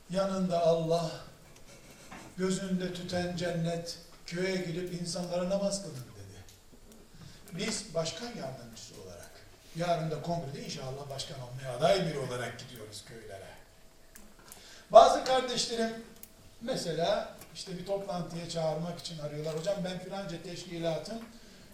yanında 0.09 0.61
Allah 0.61 1.11
gözünde 2.37 2.93
tüten 2.93 3.35
cennet 3.35 3.97
köye 4.25 4.55
gidip 4.55 5.01
insanlara 5.01 5.49
namaz 5.49 5.81
kılın 5.81 5.95
dedi. 5.95 6.43
Biz 7.53 7.93
başkan 7.93 8.27
yardımcısı 8.37 8.93
yarın 9.75 10.11
da 10.11 10.21
kongrede 10.21 10.65
inşallah 10.65 11.09
başkan 11.09 11.37
olmaya 11.41 11.77
aday 11.77 12.05
biri 12.05 12.19
olarak 12.19 12.59
gidiyoruz 12.59 13.03
köylere. 13.07 13.51
Bazı 14.91 15.23
kardeşlerim 15.23 15.93
mesela 16.61 17.35
işte 17.55 17.77
bir 17.77 17.85
toplantıya 17.85 18.49
çağırmak 18.49 18.99
için 18.99 19.19
arıyorlar. 19.19 19.59
Hocam 19.59 19.75
ben 19.85 19.99
filanca 19.99 20.43
teşkilatın 20.43 21.21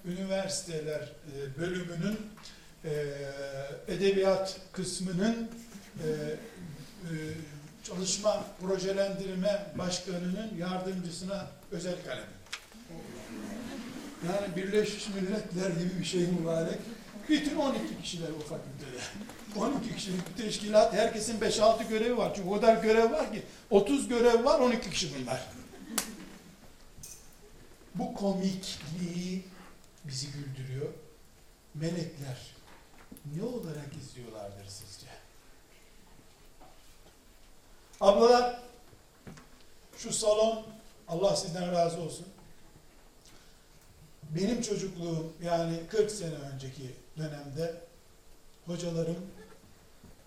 üniversiteler 0.05 1.01
e, 1.01 1.59
bölümünün 1.59 2.19
e, 2.85 2.91
edebiyat 3.87 4.59
kısmının 4.71 5.51
e, 5.97 6.05
çalışma 7.83 8.43
projelendirme 8.61 9.65
başkanının 9.77 10.57
yardımcısına 10.57 11.47
özel 11.71 11.95
kalemi. 12.05 12.37
Yani 14.27 14.55
Birleşmiş 14.55 15.07
Milletler 15.07 15.69
gibi 15.69 15.99
bir 15.99 16.05
şey 16.05 16.21
mübarek. 16.21 16.79
Bütün 17.29 17.55
12 17.57 18.01
kişiler 18.01 18.29
o 18.29 18.39
fakültede. 18.39 19.01
12 19.59 19.95
kişilik 19.95 20.29
bir 20.29 20.43
teşkilat. 20.43 20.93
Herkesin 20.93 21.39
5-6 21.39 21.89
görevi 21.89 22.17
var. 22.17 22.31
Çünkü 22.35 22.49
o 22.49 22.53
kadar 22.53 22.83
görev 22.83 23.11
var 23.11 23.33
ki 23.33 23.43
30 23.69 24.07
görev 24.07 24.45
var 24.45 24.59
12 24.59 24.89
kişi 24.89 25.09
bunlar. 25.15 25.47
Bu 27.95 28.13
komikliği 28.13 29.43
bizi 30.03 30.27
güldürüyor. 30.31 30.93
Melekler 31.73 32.37
ne 33.35 33.43
olarak 33.43 33.95
izliyorlardır 34.01 34.67
sizce? 34.67 35.07
Ablalar 38.01 38.59
şu 39.97 40.13
salon 40.13 40.65
Allah 41.07 41.35
sizden 41.35 41.71
razı 41.71 42.01
olsun. 42.01 42.25
Benim 44.23 44.61
çocukluğum 44.61 45.33
yani 45.43 45.79
40 45.89 46.11
sene 46.11 46.35
önceki 46.53 46.93
dönemde 47.17 47.81
hocalarım 48.65 49.25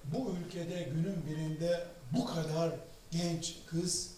bu 0.04 0.34
ülkede 0.36 0.82
günün 0.82 1.26
birinde 1.26 1.86
bu 2.12 2.26
kadar 2.26 2.72
genç 3.10 3.56
kız 3.66 4.10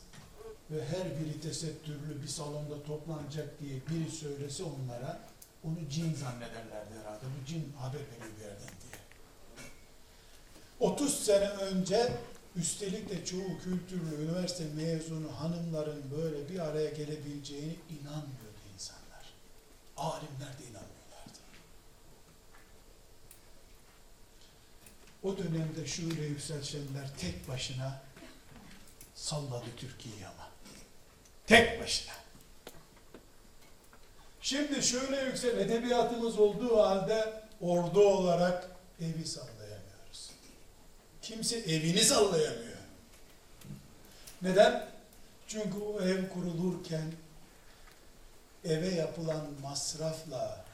ve 0.70 0.84
her 0.84 1.20
biri 1.20 1.40
tesettürlü 1.40 2.22
bir 2.22 2.28
salonda 2.28 2.82
toplanacak 2.82 3.60
diye 3.60 3.74
biri 3.90 4.10
söylese 4.10 4.62
onlara 4.64 5.20
onu 5.64 5.76
cin 5.90 6.14
zannederlerdi 6.14 6.94
herhalde. 7.00 7.24
Bu 7.24 7.46
cin 7.46 7.72
haber 7.78 8.00
veriyor 8.00 8.36
bir 8.38 8.44
yerden 8.44 8.68
diye. 8.82 8.92
30 10.80 11.24
sene 11.24 11.48
önce 11.48 12.12
üstelik 12.56 13.10
de 13.10 13.24
çoğu 13.24 13.58
kültürlü 13.64 14.24
üniversite 14.24 14.64
mezunu 14.76 15.40
hanımların 15.40 16.02
böyle 16.10 16.48
bir 16.48 16.58
araya 16.58 16.90
gelebileceğini 16.90 17.76
inanmıyordu 17.90 18.60
insanlar. 18.74 19.34
Alimler 19.96 20.58
de 20.58 20.62
inanmıyorlardı. 20.62 20.91
O 25.22 25.38
dönemde 25.38 25.86
Şule 25.86 26.22
Yüksel 26.22 26.62
Şenler 26.62 27.10
tek 27.18 27.48
başına 27.48 28.00
salladı 29.14 29.66
Türkiye'yi 29.76 30.26
ama. 30.26 30.48
Tek 31.46 31.80
başına. 31.80 32.12
Şimdi 34.42 34.82
şöyle 34.82 35.20
yüksel 35.20 35.58
edebiyatımız 35.58 36.38
olduğu 36.38 36.78
halde 36.78 37.42
ordu 37.60 38.00
olarak 38.00 38.70
evi 39.00 39.26
sallayamıyoruz. 39.26 40.30
Kimse 41.22 41.56
evini 41.58 42.00
sallayamıyor. 42.00 42.76
Neden? 44.42 44.88
Çünkü 45.48 45.78
o 45.78 46.00
ev 46.00 46.28
kurulurken 46.28 47.12
eve 48.64 48.88
yapılan 48.88 49.46
masrafla 49.62 50.64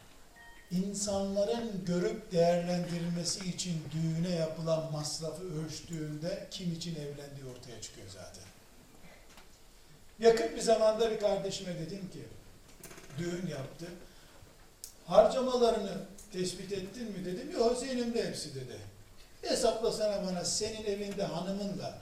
insanların 0.71 1.85
görüp 1.87 2.33
değerlendirilmesi 2.33 3.49
için 3.49 3.85
düğüne 3.93 4.35
yapılan 4.35 4.93
masrafı 4.93 5.43
ölçtüğünde 5.43 6.49
kim 6.51 6.73
için 6.73 6.95
evlendiği 6.95 7.47
ortaya 7.57 7.81
çıkıyor 7.81 8.07
zaten. 8.09 8.45
Yakın 10.19 10.57
bir 10.57 10.61
zamanda 10.61 11.11
bir 11.11 11.21
kardeşime 11.21 11.79
dedim 11.79 12.11
ki 12.11 12.23
düğün 13.19 13.47
yaptı. 13.47 13.87
Harcamalarını 15.07 15.93
tespit 16.33 16.73
ettin 16.73 17.13
mi 17.13 17.25
dedim. 17.25 17.51
Yok 17.51 17.79
zihnimde 17.79 18.29
hepsi 18.29 18.55
dedi. 18.55 18.77
Hesaplasana 19.43 20.27
bana 20.27 20.45
senin 20.45 20.85
evinde 20.85 21.25
hanımınla 21.25 21.99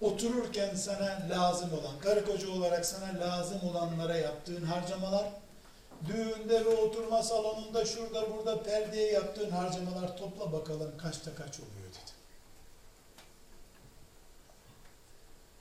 otururken 0.00 0.74
sana 0.74 1.22
lazım 1.30 1.72
olan, 1.72 1.98
karı 1.98 2.24
koca 2.24 2.50
olarak 2.50 2.86
sana 2.86 3.20
lazım 3.20 3.60
olanlara 3.70 4.16
yaptığın 4.16 4.64
harcamalar, 4.64 5.24
düğünde 6.06 6.64
ve 6.64 6.68
oturma 6.68 7.22
salonunda 7.22 7.84
şurada 7.84 8.32
burada 8.32 8.62
perdeye 8.62 9.12
yaptığın 9.12 9.50
harcamalar 9.50 10.16
topla 10.16 10.52
bakalım 10.52 10.98
kaçta 10.98 11.34
kaç 11.34 11.60
oluyor 11.60 11.88
dedi. 11.88 12.12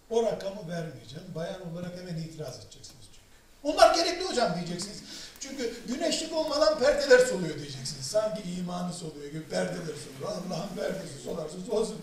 O 0.10 0.24
rakamı 0.24 0.70
vermeyeceğim. 0.70 1.26
Bayan 1.36 1.72
olarak 1.72 1.98
hemen 1.98 2.16
itiraz 2.16 2.60
edeceksiniz 2.60 3.06
çünkü. 3.06 3.24
Onlar 3.64 3.96
gerekli 3.96 4.26
hocam 4.26 4.56
diyeceksiniz. 4.56 5.04
Çünkü 5.40 5.74
güneşlik 5.88 6.34
olmadan 6.34 6.80
perdeler 6.80 7.20
soluyor 7.20 7.56
diyeceksiniz. 7.56 8.06
Sanki 8.06 8.42
imanı 8.60 8.94
soluyor 8.94 9.32
gibi 9.32 9.44
perdeler 9.44 9.96
soluyor. 9.96 10.44
Allah'ın 10.48 10.76
perdesi 10.76 11.24
solarsa 11.24 11.58
solsun 11.70 12.02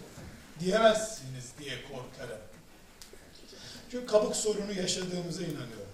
diyemezsiniz 0.61 1.45
diye 1.59 1.75
korkarım. 1.83 2.41
Çünkü 3.91 4.07
kabuk 4.07 4.37
sorunu 4.37 4.73
yaşadığımıza 4.73 5.43
inanıyorum. 5.43 5.90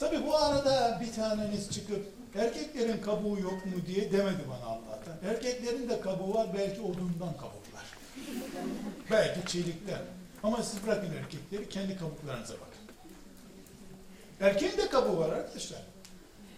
Tabi 0.00 0.26
bu 0.26 0.36
arada 0.36 1.00
bir 1.00 1.12
taneniz 1.12 1.70
çıkıp 1.70 2.06
erkeklerin 2.34 3.00
kabuğu 3.00 3.40
yok 3.40 3.66
mu 3.66 3.72
diye 3.86 4.12
demedi 4.12 4.42
bana 4.48 4.70
Allah'tan. 4.70 5.30
Erkeklerin 5.30 5.88
de 5.88 6.00
kabuğu 6.00 6.34
var 6.34 6.48
belki 6.58 6.80
odundan 6.80 7.36
kabuklar. 7.36 7.84
belki 9.10 9.52
çelikler. 9.52 10.00
Ama 10.42 10.62
siz 10.62 10.86
bırakın 10.86 11.12
erkekleri 11.12 11.68
kendi 11.68 11.98
kabuklarınıza 11.98 12.54
bakın. 12.54 12.78
Erkeğin 14.40 14.76
de 14.76 14.88
kabuğu 14.88 15.18
var 15.18 15.28
arkadaşlar. 15.28 15.80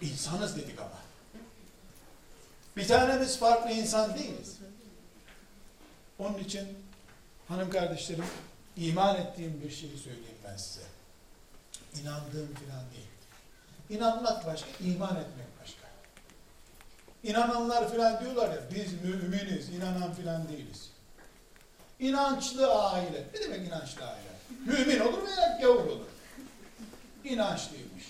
İnsanız 0.03 0.57
dedik 0.57 0.81
ama. 0.81 1.01
Bir 2.77 2.89
tanemiz 2.89 3.39
farklı 3.39 3.71
insan 3.71 4.19
değiliz. 4.19 4.57
Onun 6.19 6.39
için 6.39 6.69
hanım 7.49 7.71
kardeşlerim 7.71 8.25
iman 8.77 9.17
ettiğim 9.17 9.63
bir 9.65 9.71
şeyi 9.71 9.99
söyleyeyim 9.99 10.39
ben 10.45 10.57
size. 10.57 10.87
İnandığım 12.03 12.55
filan 12.55 12.91
değil. 12.95 13.20
İnanmak 13.91 14.47
başka, 14.47 14.69
iman 14.81 15.17
etmek 15.17 15.47
başka. 15.63 15.87
İnananlar 17.23 17.93
filan 17.93 18.21
diyorlar 18.21 18.49
ya 18.49 18.61
biz 18.75 19.05
müminiz, 19.05 19.69
inanan 19.69 20.15
filan 20.15 20.49
değiliz. 20.49 20.91
İnançlı 21.99 22.75
aile. 22.75 23.25
Ne 23.35 23.41
demek 23.41 23.69
inançlı 23.69 24.05
aile? 24.05 24.31
Mümin 24.67 25.01
olur 25.01 25.27
veya 25.27 25.59
gavur 25.63 25.87
olur. 25.87 26.07
İnançlıymış. 27.25 28.05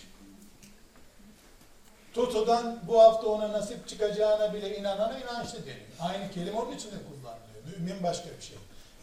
Toto'dan 2.14 2.80
bu 2.88 3.00
hafta 3.00 3.26
ona 3.26 3.52
nasip 3.52 3.88
çıkacağına 3.88 4.54
bile 4.54 4.78
inanana 4.78 5.18
inançlı 5.18 5.58
deniyor. 5.62 5.86
Aynı 6.00 6.30
kelime 6.30 6.60
onun 6.60 6.76
için 6.76 6.90
de 6.90 6.94
kullanılıyor. 6.94 7.78
Mümin 7.78 8.02
başka 8.02 8.28
bir 8.28 8.42
şey. 8.42 8.56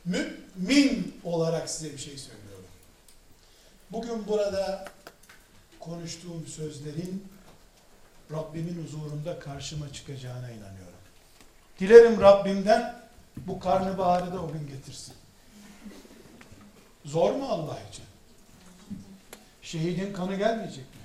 Mümin 0.05 1.21
olarak 1.23 1.69
size 1.69 1.93
bir 1.93 1.97
şey 1.97 2.17
söylüyorum. 2.17 2.65
Bugün 3.91 4.27
burada 4.27 4.85
konuştuğum 5.89 6.47
sözlerin 6.47 7.23
Rabbimin 8.31 8.83
huzurunda 8.83 9.39
karşıma 9.39 9.93
çıkacağına 9.93 10.51
inanıyorum. 10.51 10.93
Dilerim 11.79 12.21
Rabbimden 12.21 13.01
bu 13.37 13.59
karnabaharı 13.59 14.33
da 14.33 14.41
o 14.41 14.51
gün 14.51 14.67
getirsin. 14.67 15.13
Zor 17.05 17.31
mu 17.31 17.45
Allah 17.45 17.77
için? 17.91 18.05
Şehidin 19.61 20.13
kanı 20.13 20.35
gelmeyecek 20.35 20.85
mi? 20.85 21.01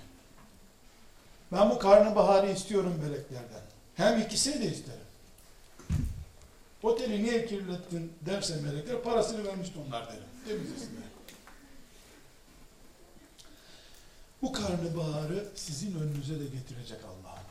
Ben 1.53 1.71
bu 1.71 1.79
karnabaharı 1.79 2.51
istiyorum 2.51 3.01
meleklerden. 3.03 3.63
Hem 3.95 4.21
ikisini 4.21 4.61
de 4.63 4.67
isterim. 4.67 5.01
Oteli 6.83 7.23
niye 7.23 7.47
kirlettin 7.47 8.13
derse 8.21 8.57
melekler 8.61 9.03
parasını 9.03 9.45
vermişti 9.45 9.79
onlar 9.89 10.07
derim. 10.07 10.23
Temizlesinler. 10.47 11.12
Bu 14.43 14.53
karnabaharı 14.53 15.49
sizin 15.55 16.01
önünüze 16.01 16.41
de 16.41 16.45
getirecek 16.45 16.99
Allah'ım. 17.05 17.43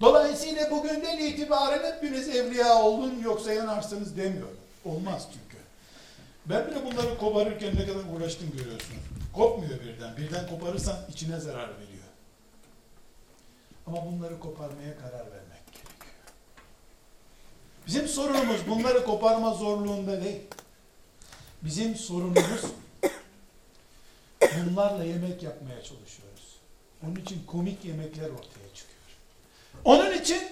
Dolayısıyla 0.00 0.70
bugünden 0.70 1.18
itibaren 1.18 1.92
hepiniz 1.92 2.28
evliya 2.28 2.82
olun 2.82 3.22
yoksa 3.22 3.52
yanarsınız 3.52 4.16
demiyorum. 4.16 4.56
Olmaz 4.84 5.28
çünkü. 5.32 5.62
Ben 6.46 6.66
bile 6.66 6.84
bunları 6.84 7.18
koparırken 7.18 7.76
ne 7.76 7.86
kadar 7.86 8.16
uğraştım 8.16 8.50
görüyorsunuz. 8.50 9.00
Kopmuyor 9.32 9.80
birden. 9.80 10.16
Birden 10.16 10.48
koparırsan 10.48 10.96
içine 11.12 11.40
zarar 11.40 11.68
veriyor. 11.68 12.04
Ama 13.86 14.06
bunları 14.06 14.40
koparmaya 14.40 14.98
karar 14.98 15.12
vermek 15.30 15.66
gerekiyor. 15.72 15.94
Bizim 17.86 18.08
sorunumuz 18.08 18.60
bunları 18.68 19.04
koparma 19.04 19.54
zorluğunda 19.54 20.24
değil. 20.24 20.40
Bizim 21.62 21.96
sorunumuz 21.96 22.64
bunlarla 24.66 25.04
yemek 25.04 25.42
yapmaya 25.42 25.82
çalışıyoruz. 25.82 26.56
Onun 27.06 27.16
için 27.16 27.46
komik 27.46 27.84
yemekler 27.84 28.30
ortaya 28.30 28.74
çıkıyor. 28.74 28.94
Onun 29.84 30.12
için 30.12 30.42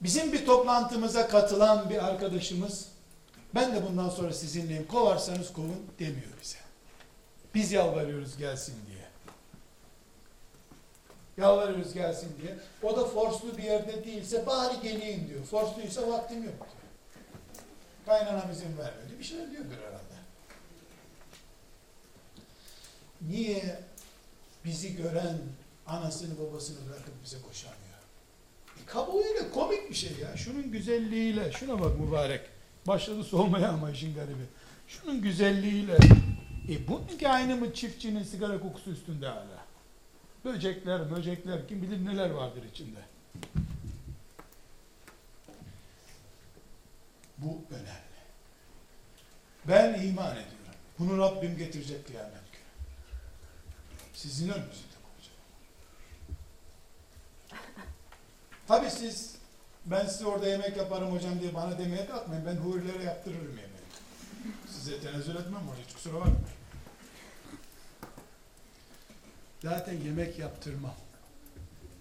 bizim 0.00 0.32
bir 0.32 0.46
toplantımıza 0.46 1.28
katılan 1.28 1.90
bir 1.90 2.06
arkadaşımız 2.06 2.88
ben 3.54 3.74
de 3.74 3.86
bundan 3.88 4.08
sonra 4.08 4.32
sizinleyim 4.32 4.86
kovarsanız 4.86 5.52
kovun 5.52 5.86
demiyor 5.98 6.32
bize. 6.42 6.58
Biz 7.54 7.72
yalvarıyoruz 7.72 8.36
gelsin 8.36 8.74
diye. 8.86 9.06
Yalvarıyoruz 11.36 11.94
gelsin 11.94 12.36
diye. 12.42 12.58
O 12.82 12.96
da 12.96 13.04
forslu 13.04 13.58
bir 13.58 13.62
yerde 13.62 14.04
değilse 14.04 14.46
bari 14.46 14.80
geleyim 14.82 15.28
diyor. 15.28 15.44
Forsluysa 15.44 16.08
vaktim 16.08 16.44
yok 16.44 16.54
diyor. 16.58 16.86
Kaynanam 18.06 18.50
izin 18.52 18.78
vermedi. 18.78 19.18
Bir 19.18 19.24
şeyler 19.24 19.50
diyordur 19.50 19.76
herhalde. 19.86 20.05
Niye 23.20 23.78
bizi 24.64 24.96
gören 24.96 25.38
anasını 25.86 26.38
babasını 26.38 26.88
bırakıp 26.88 27.24
bize 27.24 27.36
koşamıyor? 27.40 27.96
E, 28.82 28.86
kabuğuyla 28.86 29.50
komik 29.52 29.90
bir 29.90 29.94
şey 29.94 30.12
ya. 30.22 30.36
Şunun 30.36 30.72
güzelliğiyle, 30.72 31.52
şuna 31.52 31.80
bak 31.80 32.00
mübarek. 32.00 32.40
Başladı 32.86 33.24
soğumaya 33.24 33.68
ama 33.68 33.90
işin 33.90 34.14
garibi. 34.14 34.44
Şunun 34.88 35.22
güzelliğiyle. 35.22 35.96
E 36.68 36.88
bununki 36.88 37.28
aynı 37.28 37.56
mı 37.56 37.74
çiftçinin 37.74 38.22
sigara 38.22 38.60
kokusu 38.60 38.90
üstünde 38.90 39.28
hala? 39.28 39.66
Böcekler, 40.44 41.10
böcekler, 41.16 41.68
kim 41.68 41.82
bilir 41.82 42.06
neler 42.06 42.30
vardır 42.30 42.62
içinde. 42.72 42.98
Bu 47.38 47.60
önemli. 47.70 48.06
Ben 49.68 50.02
iman 50.02 50.32
ediyorum. 50.32 50.56
Bunu 50.98 51.18
Rabbim 51.18 51.58
getirecek 51.58 52.06
kıyamet. 52.06 52.45
Sizin 54.16 54.48
önünüzde 54.48 54.96
koyacak. 55.06 55.36
Tabi 58.68 58.90
siz 58.90 59.36
ben 59.86 60.06
size 60.06 60.26
orada 60.26 60.48
yemek 60.48 60.76
yaparım 60.76 61.12
hocam 61.12 61.40
diye 61.40 61.54
bana 61.54 61.78
demeye 61.78 62.06
kalkmayın. 62.06 62.46
Ben 62.46 62.56
hurilere 62.56 63.02
yaptırırım 63.02 63.48
yemeği. 63.48 63.66
Size 64.70 65.00
tenezzül 65.00 65.36
etmem 65.36 65.68
orada 65.68 65.80
hiç 65.86 65.94
kusura 65.94 66.14
bakmayın. 66.14 66.40
Zaten 69.62 70.00
yemek 70.00 70.38
yaptırmam. 70.38 70.94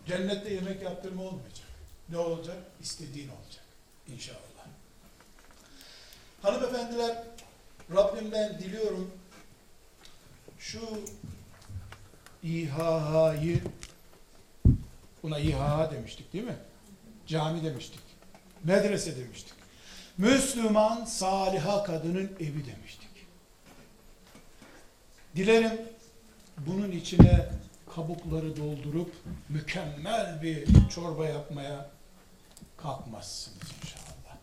Cennette 0.07 0.53
yemek 0.53 0.81
yaptırma 0.81 1.23
olmayacak. 1.23 1.67
Ne 2.09 2.17
olacak? 2.17 2.57
İstediğin 2.81 3.29
olacak. 3.29 3.63
İnşallah. 4.07 4.39
Hanımefendiler, 6.41 7.23
Rabbimden 7.91 8.59
diliyorum 8.59 9.11
şu 10.59 10.79
İHH'yı 12.45 13.61
buna 15.23 15.39
İHH 15.39 15.91
demiştik 15.91 16.33
değil 16.33 16.43
mi? 16.43 16.55
Cami 17.27 17.63
demiştik. 17.63 17.99
Medrese 18.63 19.17
demiştik. 19.17 19.53
Müslüman 20.17 21.05
saliha 21.05 21.83
kadının 21.83 22.31
evi 22.39 22.65
demiştik. 22.65 23.09
Dilerim 25.35 25.81
bunun 26.57 26.91
içine 26.91 27.49
kabukları 27.95 28.57
doldurup 28.57 29.13
mükemmel 29.49 30.41
bir 30.41 30.67
çorba 30.89 31.25
yapmaya 31.25 31.89
kalkmazsınız 32.77 33.57
inşallah. 33.83 34.37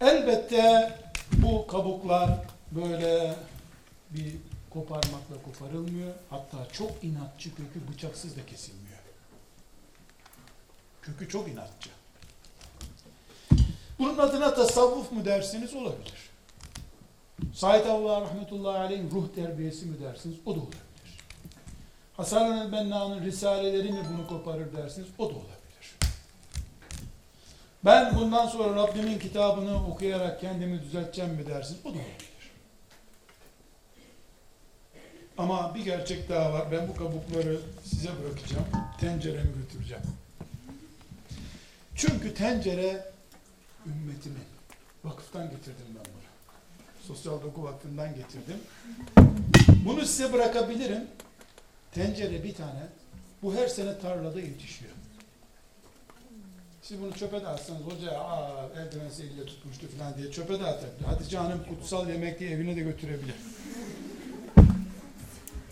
Elbette 0.00 0.98
bu 1.32 1.66
kabuklar 1.66 2.30
böyle 2.72 3.34
bir 4.10 4.36
koparmakla 4.76 5.42
koparılmıyor. 5.44 6.14
Hatta 6.30 6.58
çok 6.72 7.04
inatçı 7.04 7.50
kökü 7.54 7.88
bıçaksız 7.88 8.36
da 8.36 8.46
kesilmiyor. 8.46 8.98
Kökü 11.02 11.28
çok 11.28 11.48
inatçı. 11.48 11.90
Bunun 13.98 14.18
adına 14.18 14.54
tasavvuf 14.54 15.12
mu 15.12 15.24
dersiniz 15.24 15.74
olabilir. 15.74 16.30
Said 17.54 17.86
Allah 17.86 18.20
rahmetullahi 18.20 18.78
aleyh 18.78 19.00
ruh 19.12 19.34
terbiyesi 19.34 19.86
mi 19.86 20.00
dersiniz 20.00 20.36
o 20.46 20.56
da 20.56 20.60
olabilir. 20.60 20.80
Hasan 22.16 22.58
el-Benna'nın 22.58 23.24
risaleleri 23.24 23.92
mi 23.92 24.00
bunu 24.12 24.26
koparır 24.26 24.76
dersiniz 24.76 25.08
o 25.18 25.24
da 25.24 25.32
olabilir. 25.32 25.96
Ben 27.84 28.16
bundan 28.16 28.46
sonra 28.46 28.76
Rabbimin 28.76 29.18
kitabını 29.18 29.88
okuyarak 29.88 30.40
kendimi 30.40 30.82
düzelteceğim 30.82 31.34
mi 31.34 31.46
dersiniz 31.46 31.80
o 31.84 31.88
da 31.88 31.98
olabilir. 31.98 32.35
Ama 35.38 35.74
bir 35.74 35.84
gerçek 35.84 36.28
daha 36.28 36.52
var. 36.52 36.72
Ben 36.72 36.88
bu 36.88 36.94
kabukları 36.94 37.60
size 37.84 38.08
bırakacağım. 38.22 38.64
Tenceremi 39.00 39.50
götüreceğim. 39.62 40.02
Çünkü 41.94 42.34
tencere 42.34 43.04
ümmetimin. 43.86 44.44
Vakıftan 45.04 45.50
getirdim 45.50 45.86
ben 45.88 46.04
bunu. 46.04 46.26
Sosyal 47.06 47.42
Doku 47.42 47.64
Vakfı'ndan 47.64 48.14
getirdim. 48.14 48.56
Bunu 49.84 50.06
size 50.06 50.32
bırakabilirim. 50.32 51.04
Tencere 51.92 52.44
bir 52.44 52.54
tane. 52.54 52.86
Bu 53.42 53.54
her 53.54 53.68
sene 53.68 53.98
tarlada 53.98 54.40
yetişiyor. 54.40 54.92
Siz 56.82 57.00
bunu 57.00 57.12
çöpe 57.12 57.40
de 57.40 57.48
atsanız 57.48 57.80
hoca 57.82 58.18
aa 58.18 58.68
eldiven 58.76 59.10
eliyle 59.20 59.46
tutmuştu 59.46 59.86
falan 59.98 60.16
diye 60.16 60.30
çöpe 60.32 60.60
de 60.60 60.64
atabilir. 60.64 61.06
Hatice 61.06 61.38
Hanım 61.38 61.64
kutsal 61.68 62.08
yemek 62.08 62.40
diye 62.40 62.50
evine 62.50 62.76
de 62.76 62.80
götürebilir. 62.80 63.34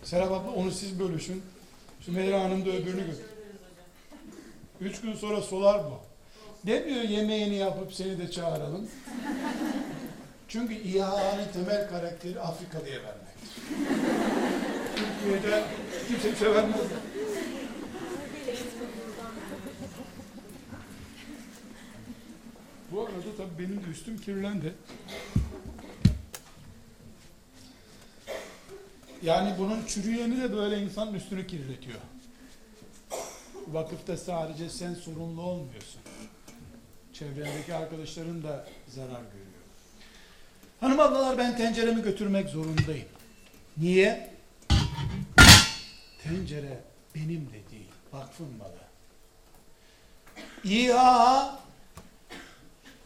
Serap 0.04 0.32
abla 0.32 0.50
onu 0.50 0.70
siz 0.70 1.00
bölüşün. 1.00 1.42
Sümeyra 2.00 2.40
Hanım 2.40 2.66
da 2.66 2.70
öbürünü 2.70 3.06
götür. 3.06 3.24
Üç 4.80 5.00
gün 5.00 5.14
sonra 5.14 5.40
solar 5.42 5.84
bu. 5.84 5.98
Demiyor 6.66 7.02
yemeğini 7.02 7.56
yapıp 7.56 7.92
seni 7.92 8.18
de 8.18 8.30
çağıralım. 8.30 8.88
Çünkü 10.48 10.74
İHA'nın 10.74 11.52
temel 11.52 11.88
karakteri 11.88 12.40
Afrikalı'ya 12.40 12.98
vermek. 13.02 13.34
Türkiye'de 14.96 15.62
kimse 16.08 16.36
şey 16.36 16.54
vermez. 16.54 16.80
Bu 22.92 23.00
arada 23.00 23.12
tabii 23.36 23.58
benim 23.58 23.84
de 23.84 23.90
üstüm 23.90 24.18
kirlendi. 24.18 24.74
Yani 29.22 29.54
bunun 29.58 29.86
çürüyeni 29.86 30.42
de 30.42 30.52
böyle 30.52 30.82
insanın 30.82 31.14
üstünü 31.14 31.46
kirletiyor. 31.46 31.98
Vakıfta 33.68 34.16
sadece 34.16 34.70
sen 34.70 34.94
sorumlu 34.94 35.42
olmuyorsun. 35.42 36.00
Çevrendeki 37.12 37.74
arkadaşların 37.74 38.42
da 38.42 38.66
zarar 38.88 39.08
görüyor. 39.08 39.44
Hanım 40.80 41.00
ablalar 41.00 41.38
ben 41.38 41.56
tenceremi 41.56 42.02
götürmek 42.02 42.48
zorundayım. 42.48 43.08
Niye? 43.76 44.30
Tencere 46.22 46.80
benim 47.14 47.46
de 47.46 47.70
değil, 47.70 47.90
vakfın 48.12 48.48
malı. 48.58 48.84
İHA 50.64 51.58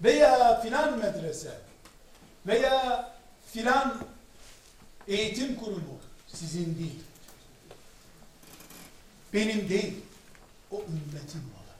veya 0.02 0.60
filan 0.60 0.98
medrese 0.98 1.58
veya 2.46 3.12
filan 3.52 3.94
eğitim 5.08 5.56
kurumu 5.56 5.98
sizin 6.26 6.78
değil. 6.78 7.02
Benim 9.34 9.68
değil. 9.68 9.94
O 10.70 10.82
ümmetin 10.82 11.42
malı. 11.42 11.74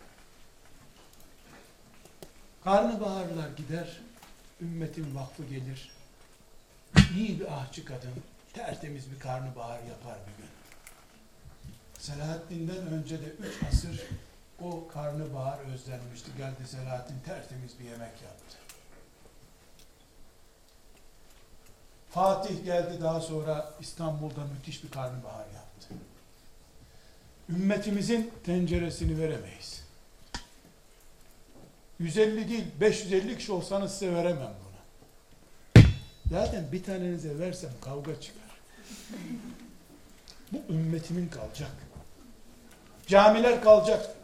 Karnabaharlar 2.65 3.49
gider, 3.57 4.01
ümmetin 4.61 5.15
vakfı 5.15 5.45
gelir. 5.45 5.93
İyi 7.17 7.41
bir 7.41 7.53
ahçı 7.53 7.85
kadın 7.85 8.15
tertemiz 8.53 9.13
bir 9.13 9.19
karnabahar 9.19 9.83
yapar 9.83 10.19
bir 10.27 10.43
gün. 10.43 10.51
Selahaddin'den 11.99 12.87
önce 12.87 13.21
de 13.21 13.27
üç 13.27 13.63
asır 13.69 14.01
o 14.61 14.89
karnabahar 14.89 15.59
özlenmişti. 15.59 16.31
Geldi 16.37 16.67
Selahaddin 16.67 17.21
tertemiz 17.25 17.79
bir 17.81 17.85
yemek 17.85 18.23
yaptı. 18.23 18.68
Fatih 22.11 22.65
geldi 22.65 23.01
daha 23.01 23.21
sonra 23.21 23.75
İstanbul'da 23.81 24.45
müthiş 24.45 24.85
bir 24.85 24.91
karnabahar 24.91 25.47
yaptı. 25.55 25.89
Ümmetimizin 27.49 28.33
tenceresini 28.45 29.19
veremeyiz. 29.21 29.89
150 31.99 32.49
değil 32.49 32.65
550 32.81 33.39
kişi 33.39 33.53
olsanız 33.53 33.93
size 33.93 34.15
veremem 34.15 34.55
bunu. 34.65 34.79
Zaten 36.31 36.73
bir 36.73 36.85
tanenize 36.85 37.39
versem 37.39 37.71
kavga 37.81 38.21
çıkar. 38.21 38.61
Bu 40.53 40.73
ümmetimin 40.73 41.29
kalacak. 41.29 41.71
Camiler 43.07 43.63
kalacak. 43.63 44.15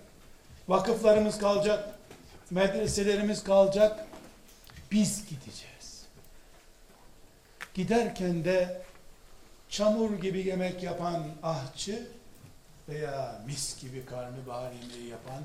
Vakıflarımız 0.69 1.39
kalacak. 1.39 1.99
Medreselerimiz 2.51 3.45
kalacak. 3.45 4.07
Biz 4.93 5.29
gideceğiz. 5.29 5.74
Giderken 7.75 8.45
de 8.45 8.83
çamur 9.69 10.19
gibi 10.19 10.47
yemek 10.47 10.83
yapan 10.83 11.27
ahçı 11.43 12.09
veya 12.89 13.43
mis 13.47 13.81
gibi 13.81 14.07
karnabahar 14.07 14.73
yemeği 14.73 15.09
yapan 15.11 15.43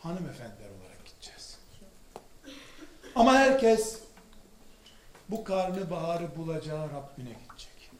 hanımefendiler 0.00 0.68
olarak 0.68 1.06
gideceğiz. 1.06 1.58
Ama 3.14 3.34
herkes 3.34 4.00
bu 5.28 5.44
karnabaharı 5.44 6.36
bulacağı 6.36 6.90
Rabbine 6.90 7.30
gidecek. 7.30 7.90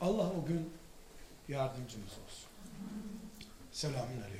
Allah 0.00 0.30
o 0.42 0.46
gün 0.46 0.72
yardımcımız 1.48 2.12
olsun. 2.12 2.48
Selamun 3.72 4.20
aleyküm. 4.20 4.38